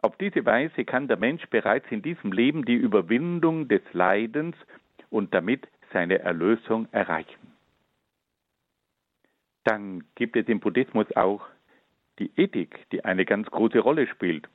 [0.00, 4.56] Auf diese Weise kann der Mensch bereits in diesem Leben die Überwindung des Leidens
[5.10, 7.52] und damit seine Erlösung erreichen.
[9.64, 11.46] Dann gibt es im Buddhismus auch
[12.18, 14.48] die Ethik, die eine ganz große Rolle spielt.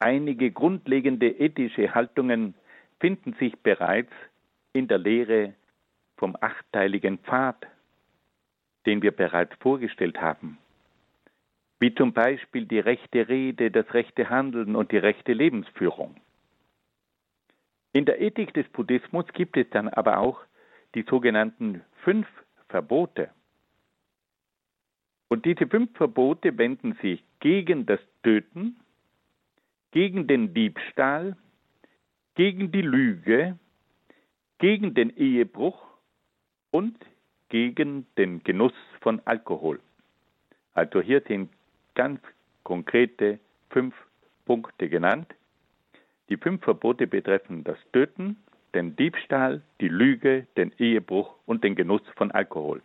[0.00, 2.54] Einige grundlegende ethische Haltungen
[3.00, 4.12] finden sich bereits
[4.72, 5.54] in der Lehre
[6.16, 7.66] vom achteiligen Pfad,
[8.86, 10.56] den wir bereits vorgestellt haben,
[11.80, 16.16] wie zum Beispiel die rechte Rede, das rechte Handeln und die rechte Lebensführung.
[17.92, 20.40] In der Ethik des Buddhismus gibt es dann aber auch
[20.94, 22.26] die sogenannten fünf
[22.70, 23.30] Verbote.
[25.28, 28.79] Und diese fünf Verbote wenden sich gegen das Töten,
[29.92, 31.36] gegen den Diebstahl,
[32.34, 33.58] gegen die Lüge,
[34.58, 35.86] gegen den Ehebruch
[36.70, 36.96] und
[37.48, 39.80] gegen den Genuss von Alkohol.
[40.74, 41.50] Also hier sind
[41.94, 42.20] ganz
[42.62, 43.94] konkrete fünf
[44.44, 45.34] Punkte genannt.
[46.28, 48.36] Die fünf Verbote betreffen das Töten,
[48.74, 52.80] den Diebstahl, die Lüge, den Ehebruch und den Genuss von Alkohol.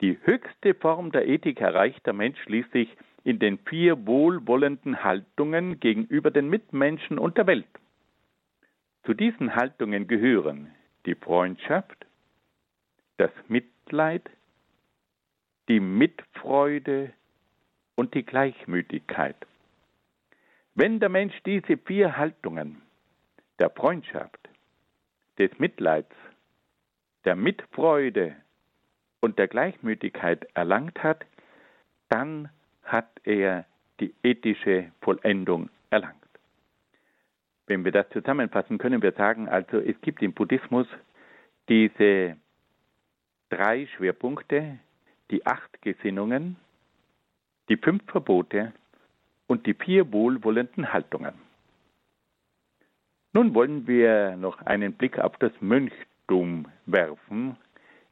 [0.00, 6.30] Die höchste Form der Ethik erreicht der Mensch schließlich in den vier wohlwollenden Haltungen gegenüber
[6.30, 7.68] den Mitmenschen und der Welt.
[9.04, 10.70] Zu diesen Haltungen gehören
[11.06, 12.06] die Freundschaft,
[13.16, 14.28] das Mitleid,
[15.68, 17.12] die Mitfreude
[17.94, 19.36] und die Gleichmütigkeit.
[20.74, 22.82] Wenn der Mensch diese vier Haltungen
[23.58, 24.48] der Freundschaft,
[25.38, 26.14] des Mitleids,
[27.24, 28.36] der Mitfreude
[29.20, 31.24] und der Gleichmütigkeit erlangt hat,
[32.08, 32.48] dann
[32.92, 33.64] hat er
[34.00, 36.14] die ethische Vollendung erlangt.
[37.66, 40.86] Wenn wir das zusammenfassen, können wir sagen, also es gibt im Buddhismus
[41.68, 42.36] diese
[43.50, 44.78] drei Schwerpunkte,
[45.30, 46.56] die acht Gesinnungen,
[47.68, 48.72] die fünf Verbote
[49.46, 51.34] und die vier wohlwollenden Haltungen.
[53.34, 57.56] Nun wollen wir noch einen Blick auf das Mönchtum werfen,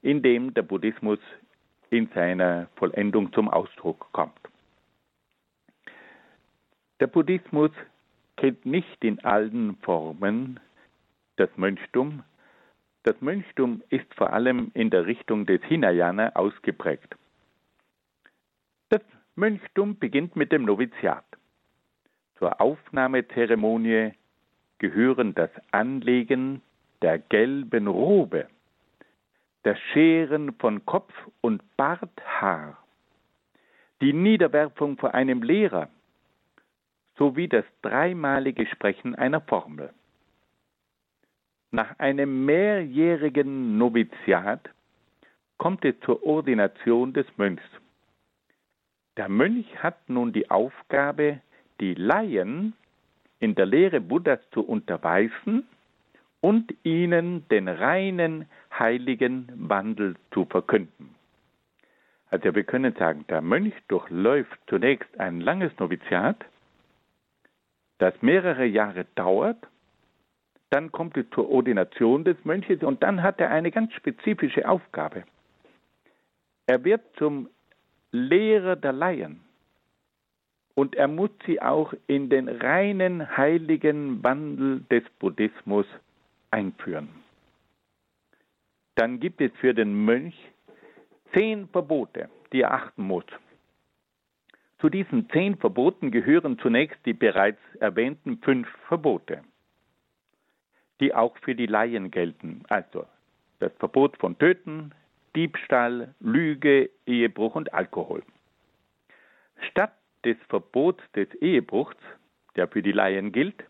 [0.02, 1.18] in dem der Buddhismus
[1.88, 4.45] in seiner Vollendung zum Ausdruck kommt.
[7.00, 7.72] Der Buddhismus
[8.36, 10.60] kennt nicht in allen Formen
[11.36, 12.22] das Mönchtum.
[13.02, 17.14] Das Mönchtum ist vor allem in der Richtung des Hinayana ausgeprägt.
[18.88, 19.02] Das
[19.34, 21.24] Mönchtum beginnt mit dem Noviziat.
[22.38, 24.12] Zur Aufnahmezeremonie
[24.78, 26.62] gehören das Anlegen
[27.02, 28.48] der gelben Robe,
[29.64, 32.78] das Scheren von Kopf und Barthaar,
[34.00, 35.90] die Niederwerfung vor einem Lehrer
[37.18, 39.92] sowie das dreimalige Sprechen einer Formel.
[41.70, 44.70] Nach einem mehrjährigen Noviziat
[45.58, 47.62] kommt es zur Ordination des Mönchs.
[49.16, 51.40] Der Mönch hat nun die Aufgabe,
[51.80, 52.74] die Laien
[53.40, 55.66] in der Lehre Buddhas zu unterweisen
[56.40, 58.48] und ihnen den reinen,
[58.78, 61.14] heiligen Wandel zu verkünden.
[62.30, 66.44] Also wir können sagen, der Mönch durchläuft zunächst ein langes Noviziat,
[67.98, 69.58] das mehrere Jahre dauert,
[70.70, 75.24] dann kommt es zur Ordination des Mönches und dann hat er eine ganz spezifische Aufgabe.
[76.66, 77.48] Er wird zum
[78.10, 79.40] Lehrer der Laien
[80.74, 85.86] und er muss sie auch in den reinen heiligen Wandel des Buddhismus
[86.50, 87.08] einführen.
[88.96, 90.34] Dann gibt es für den Mönch
[91.34, 93.24] zehn Verbote, die er achten muss.
[94.78, 99.42] Zu diesen zehn Verboten gehören zunächst die bereits erwähnten fünf Verbote,
[101.00, 102.62] die auch für die Laien gelten.
[102.68, 103.06] Also
[103.58, 104.92] das Verbot von Töten,
[105.34, 108.22] Diebstahl, Lüge, Ehebruch und Alkohol.
[109.70, 109.92] Statt
[110.24, 111.96] des Verbots des Ehebruchs,
[112.56, 113.64] der für die Laien gilt,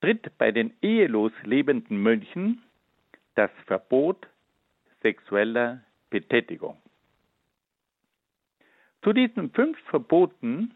[0.00, 2.62] tritt bei den ehelos lebenden Mönchen
[3.34, 4.26] das Verbot
[5.00, 6.81] sexueller Betätigung.
[9.02, 10.74] Zu diesen fünf Verboten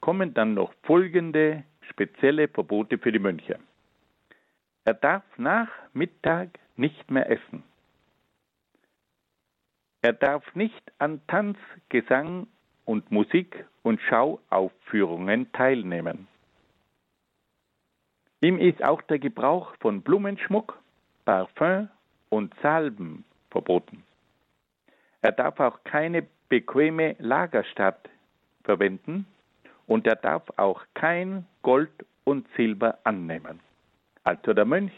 [0.00, 3.58] kommen dann noch folgende spezielle Verbote für die Mönche.
[4.84, 7.64] Er darf nach Mittag nicht mehr essen.
[10.02, 11.58] Er darf nicht an Tanz,
[11.88, 12.46] Gesang
[12.84, 16.28] und Musik und Schauaufführungen teilnehmen.
[18.42, 20.78] Ihm ist auch der Gebrauch von Blumenschmuck,
[21.24, 21.88] Parfüm
[22.28, 24.04] und Salben verboten.
[25.22, 28.08] Er darf auch keine bequeme Lagerstadt
[28.62, 29.26] verwenden
[29.88, 31.90] und er darf auch kein Gold
[32.22, 33.58] und Silber annehmen.
[34.22, 34.92] Also der Mönch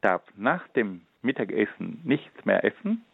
[0.00, 3.04] darf nach dem Mittagessen nichts mehr essen,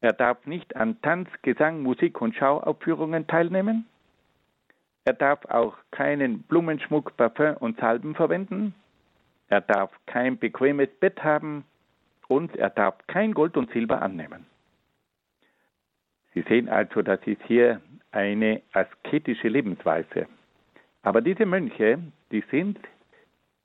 [0.00, 3.86] er darf nicht an Tanz, Gesang, Musik und Schauaufführungen teilnehmen,
[5.04, 8.74] er darf auch keinen Blumenschmuck, Parfüm und Salben verwenden,
[9.46, 11.64] er darf kein bequemes Bett haben
[12.26, 14.49] und er darf kein Gold und Silber annehmen.
[16.34, 17.80] Sie sehen also, das ist hier
[18.12, 20.26] eine asketische Lebensweise.
[21.02, 21.98] Aber diese Mönche,
[22.30, 22.78] die sind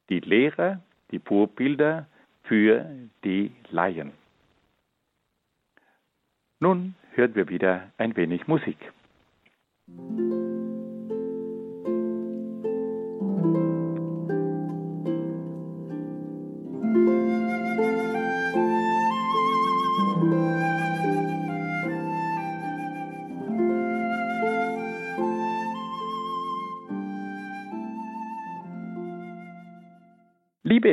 [0.10, 2.08] die Lehrer, die Vorbilder
[2.44, 2.86] für
[3.24, 4.12] die Laien.
[6.60, 8.78] Nun hören wir wieder ein wenig Musik.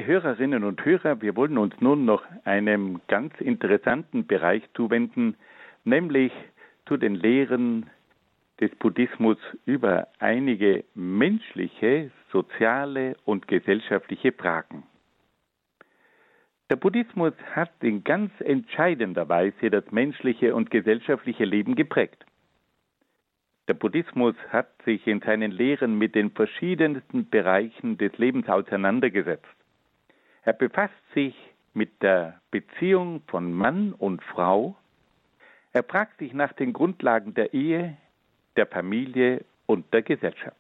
[0.07, 5.36] Hörerinnen und Hörer, wir wollen uns nun noch einem ganz interessanten Bereich zuwenden,
[5.84, 6.32] nämlich
[6.86, 7.90] zu den Lehren
[8.61, 14.84] des Buddhismus über einige menschliche, soziale und gesellschaftliche Fragen.
[16.70, 22.24] Der Buddhismus hat in ganz entscheidender Weise das menschliche und gesellschaftliche Leben geprägt.
[23.68, 29.62] Der Buddhismus hat sich in seinen Lehren mit den verschiedensten Bereichen des Lebens auseinandergesetzt.
[30.45, 31.34] Er befasst sich
[31.72, 34.76] mit der Beziehung von Mann und Frau.
[35.72, 37.97] Er fragt sich nach den Grundlagen der Ehe,
[38.57, 40.57] der Familie und der Gesellschaft.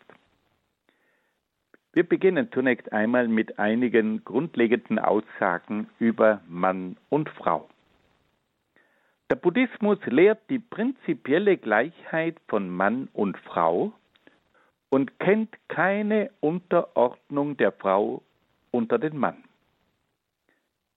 [1.92, 7.68] Wir beginnen zunächst einmal mit einigen grundlegenden Aussagen über Mann und Frau.
[9.30, 13.92] Der Buddhismus lehrt die prinzipielle Gleichheit von Mann und Frau
[14.88, 18.22] und kennt keine Unterordnung der Frau
[18.70, 19.42] unter den Mann.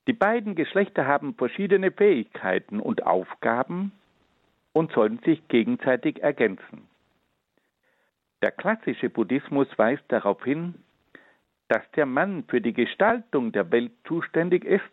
[0.07, 3.91] Die beiden Geschlechter haben verschiedene Fähigkeiten und Aufgaben
[4.73, 6.87] und sollen sich gegenseitig ergänzen.
[8.41, 10.75] Der klassische Buddhismus weist darauf hin,
[11.69, 14.83] dass der Mann für die Gestaltung der Welt zuständig ist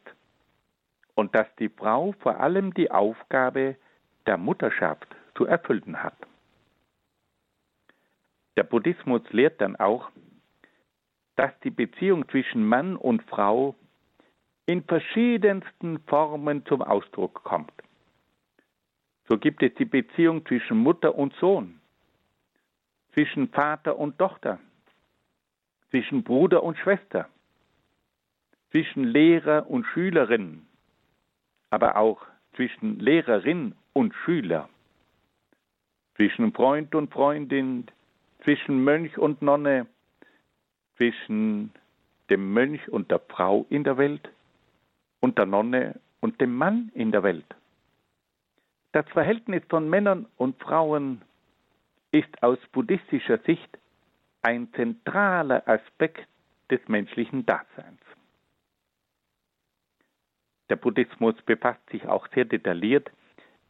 [1.14, 3.76] und dass die Frau vor allem die Aufgabe
[4.26, 6.16] der Mutterschaft zu erfüllen hat.
[8.56, 10.10] Der Buddhismus lehrt dann auch,
[11.36, 13.74] dass die Beziehung zwischen Mann und Frau
[14.66, 17.72] in verschiedensten Formen zum Ausdruck kommt.
[19.28, 21.80] So gibt es die Beziehung zwischen Mutter und Sohn,
[23.12, 24.58] zwischen Vater und Tochter,
[25.90, 27.28] zwischen Bruder und Schwester,
[28.70, 30.66] zwischen Lehrer und Schülerin,
[31.70, 34.68] aber auch zwischen Lehrerin und Schüler,
[36.16, 37.86] zwischen Freund und Freundin,
[38.44, 39.86] zwischen Mönch und Nonne,
[40.96, 41.72] zwischen
[42.30, 44.30] dem Mönch und der Frau in der Welt,
[45.22, 47.46] und der Nonne und dem Mann in der Welt.
[48.92, 51.22] Das Verhältnis von Männern und Frauen
[52.10, 53.78] ist aus buddhistischer Sicht
[54.42, 56.28] ein zentraler Aspekt
[56.70, 58.00] des menschlichen Daseins.
[60.68, 63.10] Der Buddhismus befasst sich auch sehr detailliert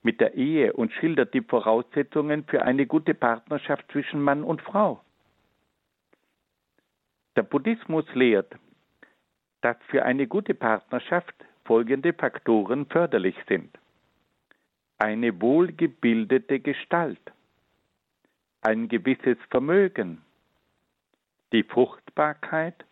[0.02, 5.00] mit der Ehe und schildert die Voraussetzungen für eine gute Partnerschaft zwischen Mann und Frau.
[7.36, 8.54] Der Buddhismus lehrt,
[9.62, 11.34] dass für eine gute Partnerschaft
[11.64, 13.76] folgende Faktoren förderlich sind.
[14.98, 17.20] Eine wohlgebildete Gestalt,
[18.60, 20.22] ein gewisses Vermögen,
[21.52, 22.84] die Fruchtbarkeit,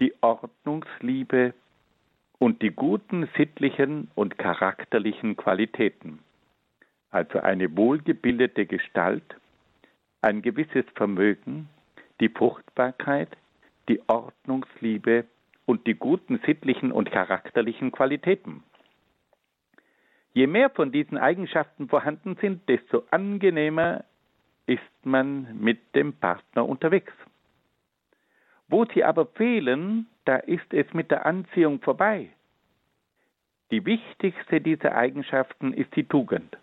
[0.00, 1.54] die Ordnungsliebe.
[2.40, 6.20] Und die guten sittlichen und charakterlichen Qualitäten.
[7.10, 9.24] Also eine wohlgebildete Gestalt,
[10.22, 11.68] ein gewisses Vermögen,
[12.20, 13.36] die Fruchtbarkeit,
[13.88, 15.24] die Ordnungsliebe
[15.66, 18.62] und die guten sittlichen und charakterlichen Qualitäten.
[20.32, 24.04] Je mehr von diesen Eigenschaften vorhanden sind, desto angenehmer
[24.66, 27.12] ist man mit dem Partner unterwegs.
[28.68, 32.28] Wo sie aber fehlen, da ist es mit der Anziehung vorbei.
[33.70, 36.56] Die wichtigste dieser Eigenschaften ist die Tugend.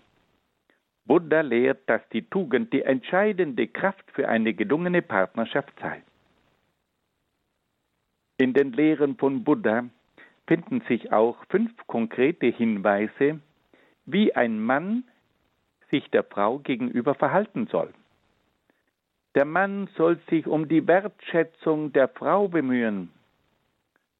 [1.05, 6.01] Buddha lehrt, dass die Tugend die entscheidende Kraft für eine gelungene Partnerschaft sei.
[8.37, 9.85] In den Lehren von Buddha
[10.47, 13.39] finden sich auch fünf konkrete Hinweise,
[14.05, 15.05] wie ein Mann
[15.89, 17.93] sich der Frau gegenüber verhalten soll.
[19.35, 23.11] Der Mann soll sich um die Wertschätzung der Frau bemühen.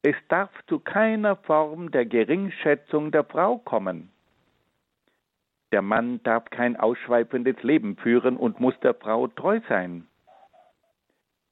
[0.01, 4.11] Es darf zu keiner Form der Geringschätzung der Frau kommen.
[5.71, 10.07] Der Mann darf kein ausschweifendes Leben führen und muss der Frau treu sein.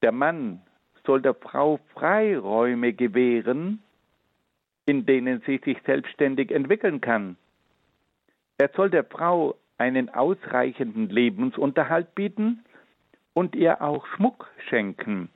[0.02, 0.62] Der Mann
[1.06, 3.82] soll der Frau Freiräume gewähren,
[4.86, 7.38] in denen sie sich selbstständig entwickeln kann.
[8.58, 12.64] Er soll der Frau einen ausreichenden Lebensunterhalt bieten
[13.34, 15.30] und ihr auch Schmuck schenken,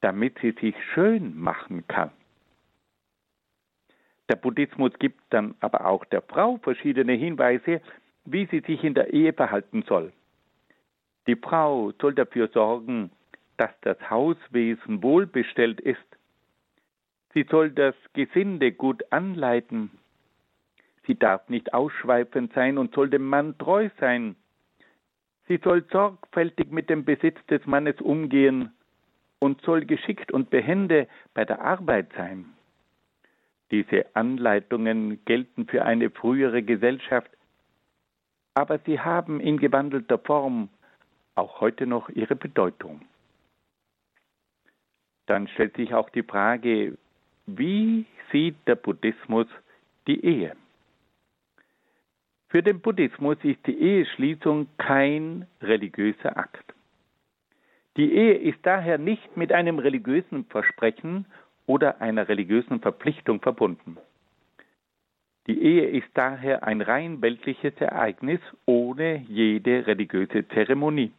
[0.00, 2.10] damit sie sich schön machen kann.
[4.28, 7.80] Der Buddhismus gibt dann aber auch der Frau verschiedene Hinweise,
[8.24, 10.12] wie sie sich in der Ehe verhalten soll.
[11.26, 13.10] Die Frau soll dafür sorgen,
[13.60, 15.98] dass das Hauswesen wohlbestellt ist.
[17.34, 19.90] Sie soll das Gesinde gut anleiten.
[21.06, 24.34] Sie darf nicht ausschweifend sein und soll dem Mann treu sein.
[25.46, 28.72] Sie soll sorgfältig mit dem Besitz des Mannes umgehen
[29.40, 32.46] und soll geschickt und behende bei der Arbeit sein.
[33.70, 37.30] Diese Anleitungen gelten für eine frühere Gesellschaft,
[38.54, 40.70] aber sie haben in gewandelter Form
[41.34, 43.02] auch heute noch ihre Bedeutung.
[45.30, 46.98] Dann stellt sich auch die Frage,
[47.46, 49.46] wie sieht der Buddhismus
[50.08, 50.56] die Ehe?
[52.48, 56.74] Für den Buddhismus ist die Eheschließung kein religiöser Akt.
[57.96, 61.26] Die Ehe ist daher nicht mit einem religiösen Versprechen
[61.66, 63.98] oder einer religiösen Verpflichtung verbunden.
[65.46, 71.12] Die Ehe ist daher ein rein weltliches Ereignis ohne jede religiöse Zeremonie.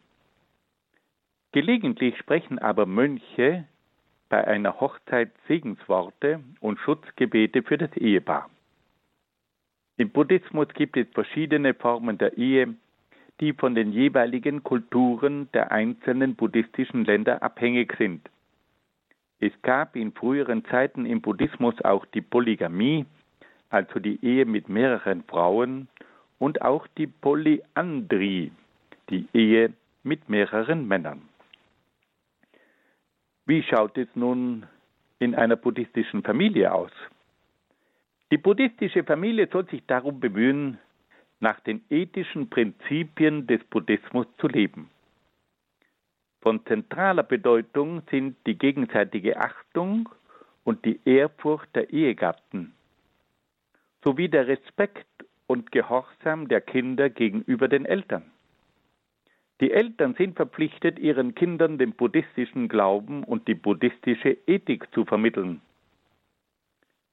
[1.53, 3.68] Gelegentlich sprechen aber Mönche
[4.32, 8.50] bei einer Hochzeit Segensworte und Schutzgebete für das Ehepaar.
[9.98, 12.74] Im Buddhismus gibt es verschiedene Formen der Ehe,
[13.42, 18.30] die von den jeweiligen Kulturen der einzelnen buddhistischen Länder abhängig sind.
[19.42, 23.06] Es gab in früheren Zeiten im Buddhismus auch die Polygamie,
[23.70, 25.90] also die Ehe mit mehreren Frauen,
[26.40, 28.54] und auch die Polyandrie,
[29.10, 29.74] die Ehe
[30.04, 31.22] mit mehreren Männern.
[33.52, 34.66] Wie schaut es nun
[35.20, 36.93] in einer buddhistischen Familie aus?
[38.32, 40.78] Die buddhistische Familie soll sich darum bemühen,
[41.41, 44.89] nach den ethischen Prinzipien des Buddhismus zu leben.
[46.41, 50.08] Von zentraler Bedeutung sind die gegenseitige Achtung
[50.64, 52.74] und die Ehrfurcht der Ehegatten
[54.02, 58.32] sowie der Respekt und Gehorsam der Kinder gegenüber den Eltern.
[59.62, 65.62] Die Eltern sind verpflichtet, ihren Kindern den buddhistischen Glauben und die buddhistische Ethik zu vermitteln.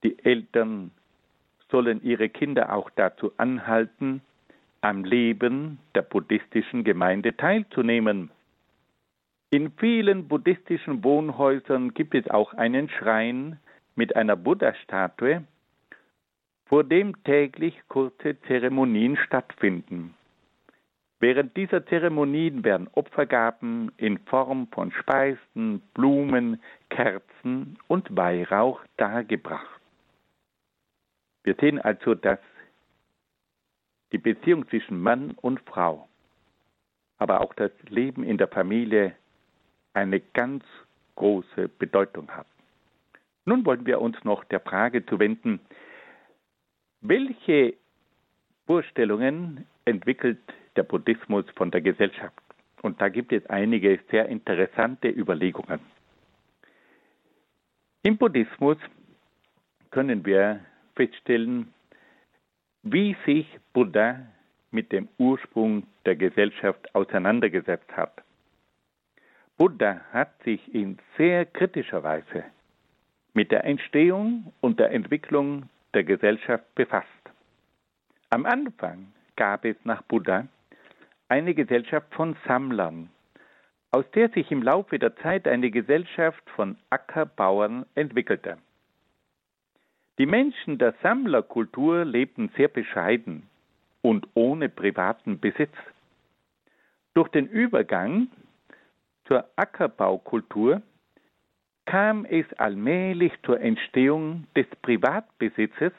[0.02, 0.90] Die Eltern
[1.70, 4.22] sollen ihre Kinder auch dazu anhalten,
[4.80, 8.30] am Leben der buddhistischen Gemeinde teilzunehmen
[9.50, 13.58] in vielen buddhistischen Wohnhäusern gibt es auch einen Schrein
[13.96, 15.42] mit einer Buddha-Statue,
[16.66, 20.12] vor dem täglich kurze Zeremonien stattfinden.
[21.20, 29.80] Während dieser Zeremonien werden Opfergaben in Form von Speisen, Blumen, Kerzen und Weihrauch dargebracht.
[31.42, 32.38] Wir sehen also, dass
[34.12, 36.08] die Beziehung zwischen Mann und Frau,
[37.18, 39.14] aber auch das Leben in der Familie
[39.94, 40.64] eine ganz
[41.16, 42.46] große Bedeutung hat.
[43.44, 45.58] Nun wollen wir uns noch der Frage zuwenden,
[47.00, 47.74] welche
[48.66, 50.38] Vorstellungen entwickelt
[50.76, 52.42] der Buddhismus von der Gesellschaft?
[52.82, 55.80] Und da gibt es einige sehr interessante Überlegungen.
[58.02, 58.78] Im Buddhismus
[59.90, 60.60] können wir
[60.94, 61.72] feststellen,
[62.82, 64.20] wie sich Buddha
[64.70, 68.22] mit dem Ursprung der Gesellschaft auseinandergesetzt hat.
[69.56, 72.44] Buddha hat sich in sehr kritischer Weise
[73.34, 77.06] mit der Entstehung und der Entwicklung der Gesellschaft befasst.
[78.30, 80.46] Am Anfang gab es nach Buddha
[81.28, 83.10] eine Gesellschaft von Sammlern,
[83.90, 88.58] aus der sich im Laufe der Zeit eine Gesellschaft von Ackerbauern entwickelte.
[90.18, 93.44] Die Menschen der Sammlerkultur lebten sehr bescheiden
[94.02, 95.74] und ohne privaten Besitz.
[97.14, 98.28] Durch den Übergang
[99.26, 100.82] zur Ackerbaukultur
[101.86, 105.92] kam es allmählich zur Entstehung des Privatbesitzes,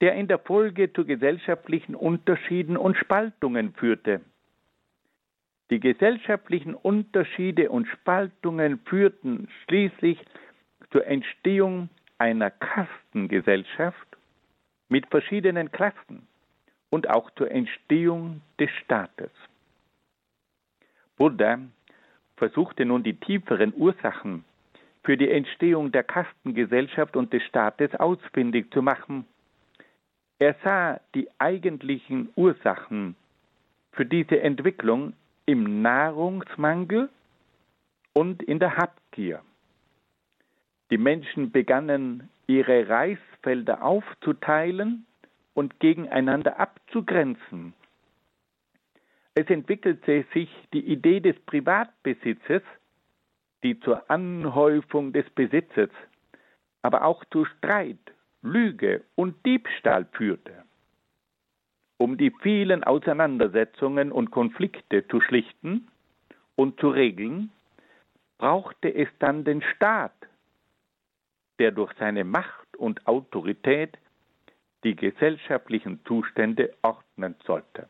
[0.00, 4.22] der in der Folge zu gesellschaftlichen Unterschieden und Spaltungen führte.
[5.70, 10.18] Die gesellschaftlichen Unterschiede und Spaltungen führten schließlich
[10.90, 14.08] zur Entstehung einer Kastengesellschaft
[14.88, 16.26] mit verschiedenen Klassen
[16.90, 19.30] und auch zur Entstehung des Staates.
[21.16, 21.60] Buddha
[22.36, 24.44] versuchte nun die tieferen Ursachen
[25.04, 29.24] für die Entstehung der Kastengesellschaft und des Staates ausfindig zu machen.
[30.40, 33.14] Er sah die eigentlichen Ursachen
[33.92, 35.12] für diese Entwicklung
[35.50, 37.08] im Nahrungsmangel
[38.12, 39.42] und in der Habgier.
[40.92, 45.06] Die Menschen begannen ihre Reisfelder aufzuteilen
[45.54, 47.74] und gegeneinander abzugrenzen.
[49.34, 52.62] Es entwickelte sich die Idee des Privatbesitzes,
[53.64, 55.90] die zur Anhäufung des Besitzes,
[56.82, 57.98] aber auch zu Streit,
[58.42, 60.62] Lüge und Diebstahl führte.
[62.00, 65.86] Um die vielen Auseinandersetzungen und Konflikte zu schlichten
[66.56, 67.52] und zu regeln,
[68.38, 70.14] brauchte es dann den Staat,
[71.58, 73.98] der durch seine Macht und Autorität
[74.82, 77.86] die gesellschaftlichen Zustände ordnen sollte.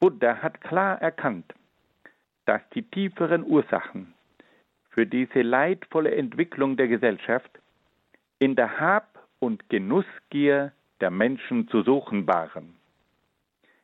[0.00, 1.54] Buddha hat klar erkannt,
[2.46, 4.12] dass die tieferen Ursachen
[4.90, 7.60] für diese leidvolle Entwicklung der Gesellschaft
[8.40, 12.76] in der Hab- und Genussgier der Menschen zu suchen waren.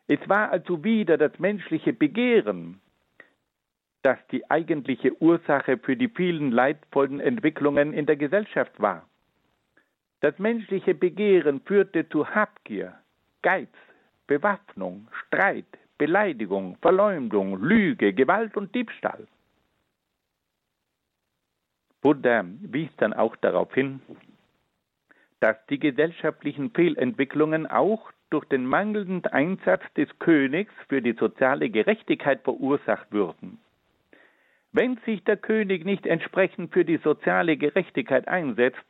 [0.07, 2.81] Es war also wieder das menschliche Begehren,
[4.03, 9.09] das die eigentliche Ursache für die vielen leidvollen Entwicklungen in der Gesellschaft war.
[10.21, 12.95] Das menschliche Begehren führte zu Habgier,
[13.43, 13.71] Geiz,
[14.27, 19.27] Bewaffnung, Streit, Beleidigung, Verleumdung, Lüge, Gewalt und Diebstahl.
[22.03, 24.03] Buddha wies dann auch darauf hin,
[25.45, 32.41] dass die gesellschaftlichen Fehlentwicklungen auch durch den mangelnden Einsatz des Königs für die soziale Gerechtigkeit
[32.45, 33.61] verursacht würden.
[34.73, 38.87] Wenn sich der König nicht entsprechend für die soziale Gerechtigkeit einsetzt,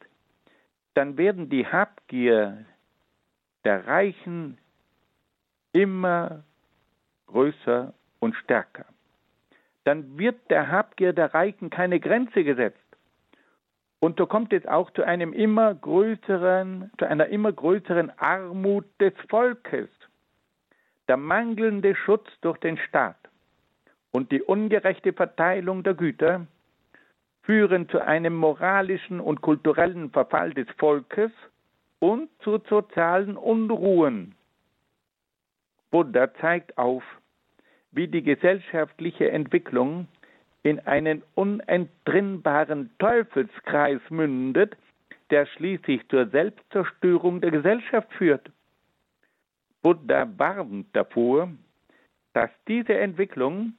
[0.94, 2.64] dann werden die Habgier
[3.64, 4.56] der Reichen
[5.72, 6.44] immer
[7.26, 8.84] größer und stärker.
[9.82, 12.78] Dann wird der Habgier der Reichen keine Grenze gesetzt.
[14.04, 19.14] Und so kommt es auch zu einem immer größeren, zu einer immer größeren Armut des
[19.30, 19.88] Volkes.
[21.08, 23.16] Der mangelnde Schutz durch den Staat
[24.10, 26.46] und die ungerechte Verteilung der Güter
[27.44, 31.32] führen zu einem moralischen und kulturellen Verfall des Volkes
[31.98, 34.34] und zu sozialen Unruhen.
[35.90, 37.02] Buddha zeigt auf,
[37.90, 40.08] wie die gesellschaftliche Entwicklung
[40.64, 44.76] in einen unentrinnbaren Teufelskreis mündet,
[45.30, 48.50] der schließlich zur Selbstzerstörung der Gesellschaft führt.
[49.82, 51.50] Buddha warnt davor,
[52.32, 53.74] dass diese Entwicklung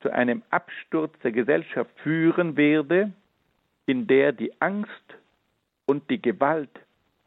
[0.00, 3.12] zu einem Absturz der Gesellschaft führen werde,
[3.86, 5.14] in der die Angst
[5.86, 6.80] und die Gewalt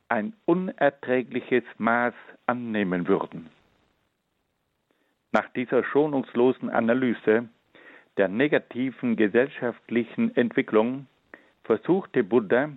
[0.10, 2.14] ein unerträgliches Maß
[2.48, 3.50] annehmen würden.
[5.32, 7.48] Nach dieser schonungslosen Analyse
[8.20, 11.08] der negativen gesellschaftlichen Entwicklung
[11.64, 12.70] versuchte Buddha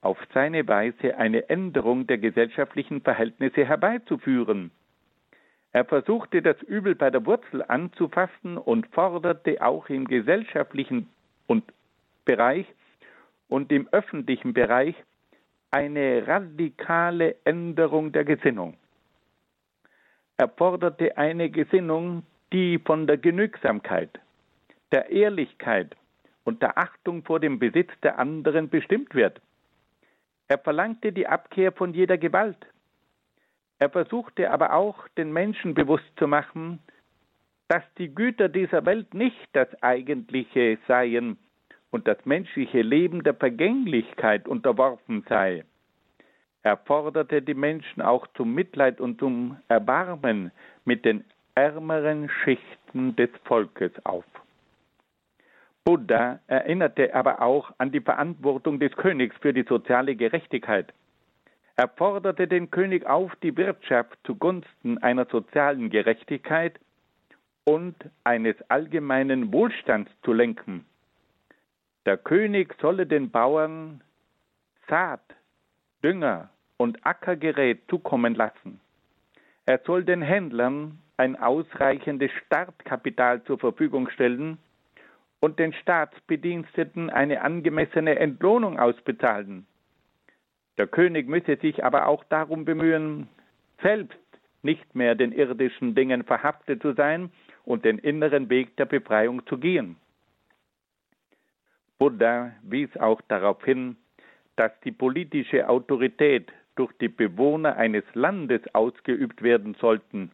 [0.00, 4.70] auf seine Weise eine Änderung der gesellschaftlichen Verhältnisse herbeizuführen,
[5.72, 11.08] er versuchte das Übel bei der Wurzel anzufassen und forderte auch im gesellschaftlichen
[12.24, 12.66] Bereich
[13.48, 14.94] und im öffentlichen Bereich
[15.70, 18.76] eine radikale Änderung der Gesinnung.
[20.38, 22.22] Er forderte eine Gesinnung,
[22.52, 24.18] die von der Genügsamkeit,
[24.92, 25.96] der Ehrlichkeit
[26.44, 29.40] und der Achtung vor dem Besitz der anderen bestimmt wird.
[30.48, 32.66] Er verlangte die Abkehr von jeder Gewalt,
[33.78, 36.80] er versuchte aber auch, den Menschen bewusst zu machen,
[37.68, 41.38] dass die Güter dieser Welt nicht das Eigentliche seien
[41.90, 45.64] und das menschliche Leben der Vergänglichkeit unterworfen sei.
[46.62, 50.50] Er forderte die Menschen auch zum Mitleid und zum Erbarmen
[50.84, 51.24] mit den
[51.54, 54.24] ärmeren Schichten des Volkes auf.
[55.88, 60.92] Buddha erinnerte aber auch an die Verantwortung des Königs für die soziale Gerechtigkeit.
[61.76, 66.78] Er forderte den König auf, die Wirtschaft zugunsten einer sozialen Gerechtigkeit
[67.64, 70.84] und eines allgemeinen Wohlstands zu lenken.
[72.04, 74.02] Der König solle den Bauern
[74.88, 75.24] Saat,
[76.04, 78.78] Dünger und Ackergerät zukommen lassen.
[79.64, 84.58] Er soll den Händlern ein ausreichendes Startkapital zur Verfügung stellen
[85.40, 89.66] und den Staatsbediensteten eine angemessene Entlohnung ausbezahlen.
[90.78, 93.28] Der König müsse sich aber auch darum bemühen,
[93.82, 94.18] selbst
[94.62, 97.30] nicht mehr den irdischen Dingen verhaftet zu sein
[97.64, 99.96] und den inneren Weg der Befreiung zu gehen.
[101.98, 103.96] Buddha wies auch darauf hin,
[104.56, 110.30] dass die politische Autorität durch die Bewohner eines Landes ausgeübt werden sollten.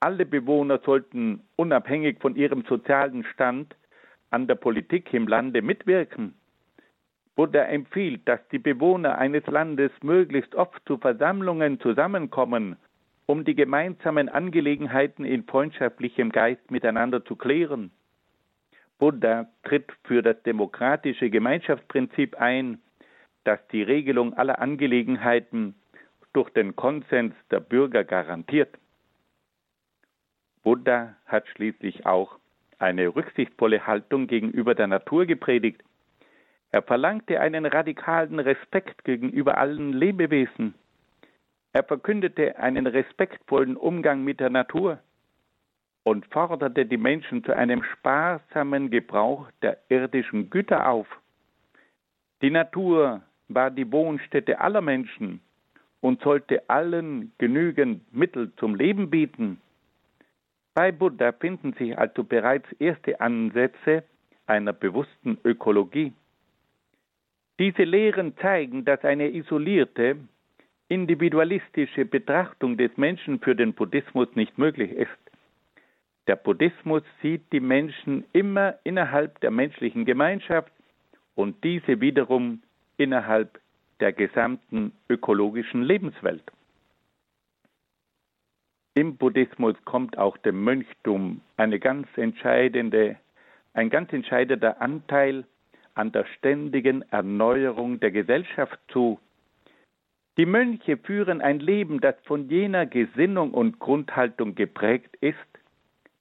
[0.00, 3.74] Alle Bewohner sollten unabhängig von ihrem sozialen Stand
[4.36, 6.34] an der Politik im Lande mitwirken.
[7.36, 12.76] Buddha empfiehlt, dass die Bewohner eines Landes möglichst oft zu Versammlungen zusammenkommen,
[13.24, 17.92] um die gemeinsamen Angelegenheiten in freundschaftlichem Geist miteinander zu klären.
[18.98, 22.82] Buddha tritt für das demokratische Gemeinschaftsprinzip ein,
[23.44, 25.74] das die Regelung aller Angelegenheiten
[26.34, 28.76] durch den Konsens der Bürger garantiert.
[30.62, 32.38] Buddha hat schließlich auch
[32.78, 35.82] eine rücksichtsvolle Haltung gegenüber der Natur gepredigt.
[36.72, 40.74] Er verlangte einen radikalen Respekt gegenüber allen Lebewesen.
[41.72, 44.98] Er verkündete einen respektvollen Umgang mit der Natur
[46.04, 51.06] und forderte die Menschen zu einem sparsamen Gebrauch der irdischen Güter auf.
[52.42, 55.40] Die Natur war die Wohnstätte aller Menschen
[56.00, 59.60] und sollte allen genügend Mittel zum Leben bieten.
[60.76, 64.04] Bei Buddha finden sich also bereits erste Ansätze
[64.46, 66.12] einer bewussten Ökologie.
[67.58, 70.18] Diese Lehren zeigen, dass eine isolierte,
[70.88, 75.08] individualistische Betrachtung des Menschen für den Buddhismus nicht möglich ist.
[76.26, 80.70] Der Buddhismus sieht die Menschen immer innerhalb der menschlichen Gemeinschaft
[81.36, 82.60] und diese wiederum
[82.98, 83.58] innerhalb
[84.00, 86.44] der gesamten ökologischen Lebenswelt.
[88.96, 93.16] Im Buddhismus kommt auch dem Mönchtum eine ganz entscheidende,
[93.74, 95.44] ein ganz entscheidender Anteil
[95.94, 99.20] an der ständigen Erneuerung der Gesellschaft zu.
[100.38, 105.36] Die Mönche führen ein Leben, das von jener Gesinnung und Grundhaltung geprägt ist,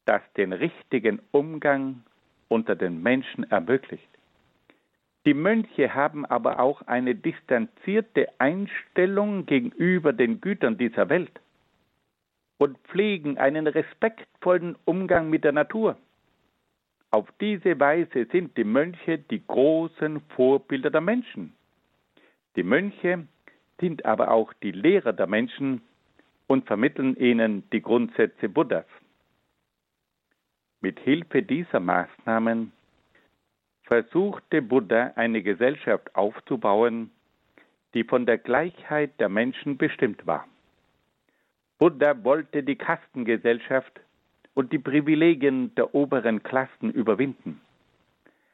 [0.03, 2.03] das den richtigen Umgang
[2.49, 4.09] unter den Menschen ermöglicht.
[5.26, 11.39] Die Mönche haben aber auch eine distanzierte Einstellung gegenüber den Gütern dieser Welt
[12.58, 15.97] und pflegen einen respektvollen Umgang mit der Natur.
[17.12, 21.53] Auf diese Weise sind die Mönche die großen Vorbilder der Menschen.
[22.56, 23.28] Die Mönche
[23.80, 25.82] sind aber auch die Lehrer der Menschen
[26.47, 28.86] und vermitteln ihnen die Grundsätze Buddhas.
[30.82, 32.72] Mit Hilfe dieser Maßnahmen
[33.84, 37.12] versuchte Buddha eine Gesellschaft aufzubauen,
[37.93, 40.47] die von der Gleichheit der Menschen bestimmt war.
[41.78, 43.99] Buddha wollte die Kastengesellschaft
[44.53, 47.59] und die Privilegien der oberen Klassen überwinden.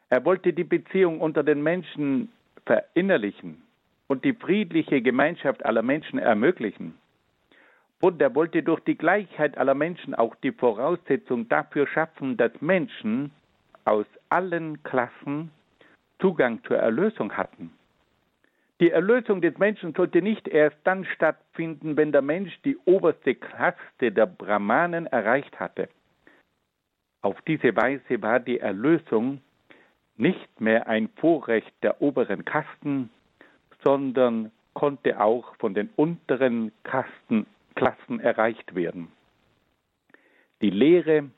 [0.09, 2.29] Er wollte die Beziehung unter den Menschen
[2.65, 3.61] verinnerlichen
[4.07, 6.95] und die friedliche Gemeinschaft aller Menschen ermöglichen.
[7.99, 13.31] Buddha wollte durch die Gleichheit aller Menschen auch die Voraussetzung dafür schaffen, dass Menschen
[13.85, 15.51] aus allen Klassen
[16.19, 17.71] Zugang zur Erlösung hatten.
[18.81, 24.11] Die Erlösung des Menschen sollte nicht erst dann stattfinden, wenn der Mensch die oberste Kaste
[24.11, 25.87] der Brahmanen erreicht hatte.
[27.21, 29.39] Auf diese Weise war die Erlösung
[30.17, 33.11] nicht mehr ein Vorrecht der oberen Kasten,
[33.83, 39.09] sondern konnte auch von den unteren Kasten, Klassen erreicht werden.
[40.63, 41.29] Die Lehre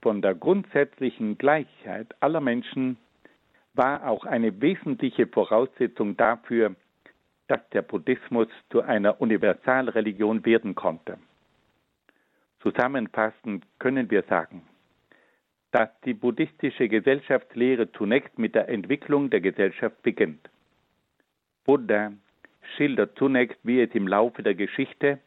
[0.00, 2.96] von der grundsätzlichen Gleichheit aller Menschen
[3.74, 6.74] war auch eine wesentliche Voraussetzung dafür,
[7.48, 11.18] dass der Buddhismus zu einer Universalreligion werden konnte.
[12.60, 14.62] Zusammenfassend können wir sagen,
[15.70, 20.48] dass die buddhistische Gesellschaftslehre zunächst mit der Entwicklung der Gesellschaft beginnt.
[21.64, 22.12] Buddha
[22.76, 25.18] schildert zunächst, wie es im Laufe der Geschichte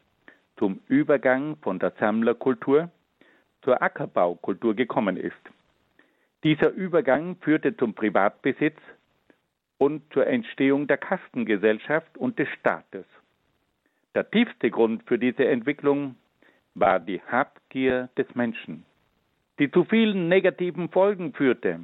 [0.58, 2.90] zum Übergang von der Sammlerkultur
[3.62, 5.36] zur Ackerbaukultur gekommen ist.
[6.44, 8.78] Dieser Übergang führte zum Privatbesitz
[9.80, 13.06] und zur Entstehung der Kastengesellschaft und des Staates.
[14.14, 16.16] Der tiefste Grund für diese Entwicklung
[16.76, 18.86] war die Habgier des Menschen,
[19.58, 21.80] die zu vielen negativen Folgen führte.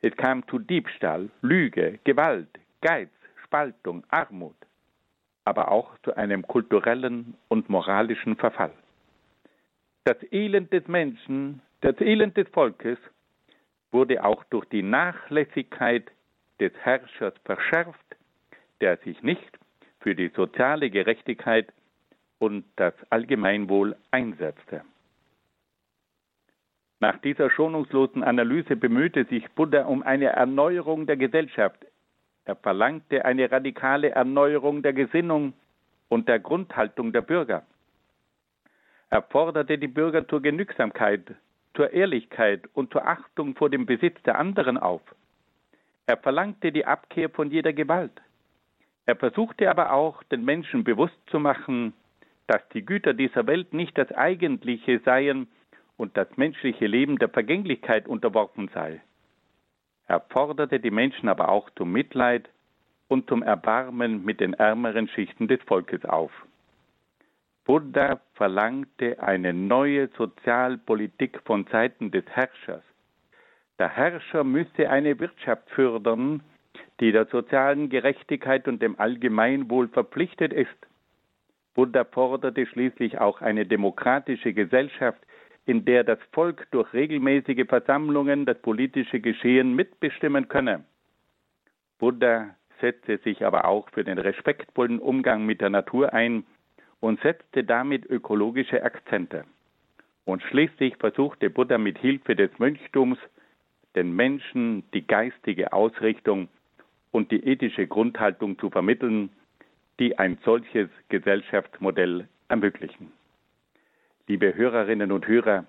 [0.00, 2.48] Es kam zu Diebstahl, Lüge, Gewalt,
[2.80, 3.10] Geiz,
[3.44, 4.56] Spaltung, Armut,
[5.44, 8.72] aber auch zu einem kulturellen und moralischen Verfall.
[10.04, 12.98] Das Elend des Menschen, das Elend des Volkes
[13.90, 16.10] wurde auch durch die Nachlässigkeit
[16.60, 18.16] des Herrschers verschärft,
[18.80, 19.58] der sich nicht
[20.00, 21.72] für die soziale Gerechtigkeit
[22.38, 24.82] und das Allgemeinwohl einsetzte.
[27.00, 31.86] Nach dieser schonungslosen Analyse bemühte sich Buddha um eine Erneuerung der Gesellschaft.
[32.44, 35.54] Er verlangte eine radikale Erneuerung der Gesinnung
[36.08, 37.62] und der Grundhaltung der Bürger.
[39.08, 41.34] Er forderte die Bürger zur Genügsamkeit,
[41.74, 45.02] zur Ehrlichkeit und zur Achtung vor dem Besitz der anderen auf.
[46.10, 48.20] Er verlangte die Abkehr von jeder Gewalt.
[49.06, 51.92] Er versuchte aber auch, den Menschen bewusst zu machen,
[52.48, 55.46] dass die Güter dieser Welt nicht das Eigentliche seien
[55.96, 59.00] und das menschliche Leben der Vergänglichkeit unterworfen sei.
[60.08, 62.50] Er forderte die Menschen aber auch zum Mitleid
[63.06, 66.32] und zum Erbarmen mit den ärmeren Schichten des Volkes auf.
[67.64, 72.82] Buddha verlangte eine neue Sozialpolitik von Seiten des Herrschers.
[73.80, 76.42] Der Herrscher müsse eine Wirtschaft fördern,
[77.00, 80.76] die der sozialen Gerechtigkeit und dem Allgemeinwohl verpflichtet ist.
[81.72, 85.18] Buddha forderte schließlich auch eine demokratische Gesellschaft,
[85.64, 90.84] in der das Volk durch regelmäßige Versammlungen das politische Geschehen mitbestimmen könne.
[91.98, 96.44] Buddha setzte sich aber auch für den respektvollen Umgang mit der Natur ein
[97.00, 99.44] und setzte damit ökologische Akzente.
[100.26, 103.18] Und schließlich versuchte Buddha mit Hilfe des Mönchtums
[103.96, 106.48] den Menschen die geistige Ausrichtung
[107.10, 109.30] und die ethische Grundhaltung zu vermitteln,
[109.98, 113.12] die ein solches Gesellschaftsmodell ermöglichen.
[114.26, 115.64] Liebe Hörerinnen und Hörer,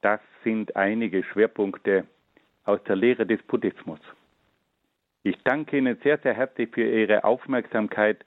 [0.00, 2.06] das sind einige Schwerpunkte
[2.64, 4.00] aus der Lehre des Buddhismus.
[5.22, 8.24] Ich danke Ihnen sehr, sehr herzlich für Ihre Aufmerksamkeit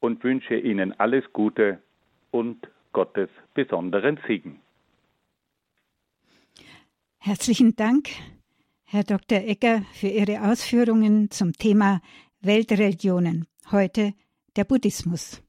[0.00, 1.78] und wünsche Ihnen alles Gute
[2.30, 4.60] und Gottes besonderen Segen.
[7.22, 8.08] Herzlichen Dank,
[8.84, 9.42] Herr Dr.
[9.42, 12.00] Egger, für Ihre Ausführungen zum Thema
[12.40, 14.14] Weltreligionen, heute
[14.56, 15.42] der Buddhismus.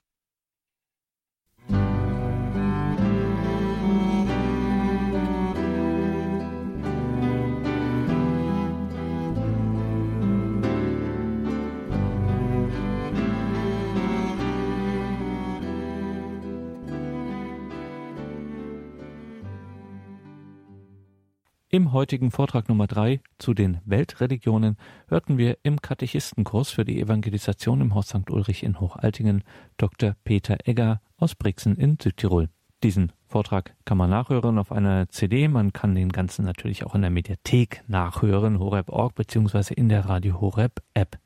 [21.74, 24.76] Im heutigen Vortrag Nummer drei zu den Weltreligionen
[25.08, 28.30] hörten wir im Katechistenkurs für die Evangelisation im Haus St.
[28.30, 29.46] Ulrich in Hochaltingen
[29.78, 30.18] Dr.
[30.26, 32.50] Peter Egger aus Brixen in Südtirol.
[32.84, 35.48] Diesen Vortrag kann man nachhören auf einer CD.
[35.48, 40.42] Man kann den Ganzen natürlich auch in der Mediathek nachhören, horeb.org beziehungsweise in der Radio
[40.42, 41.22] Horeb App.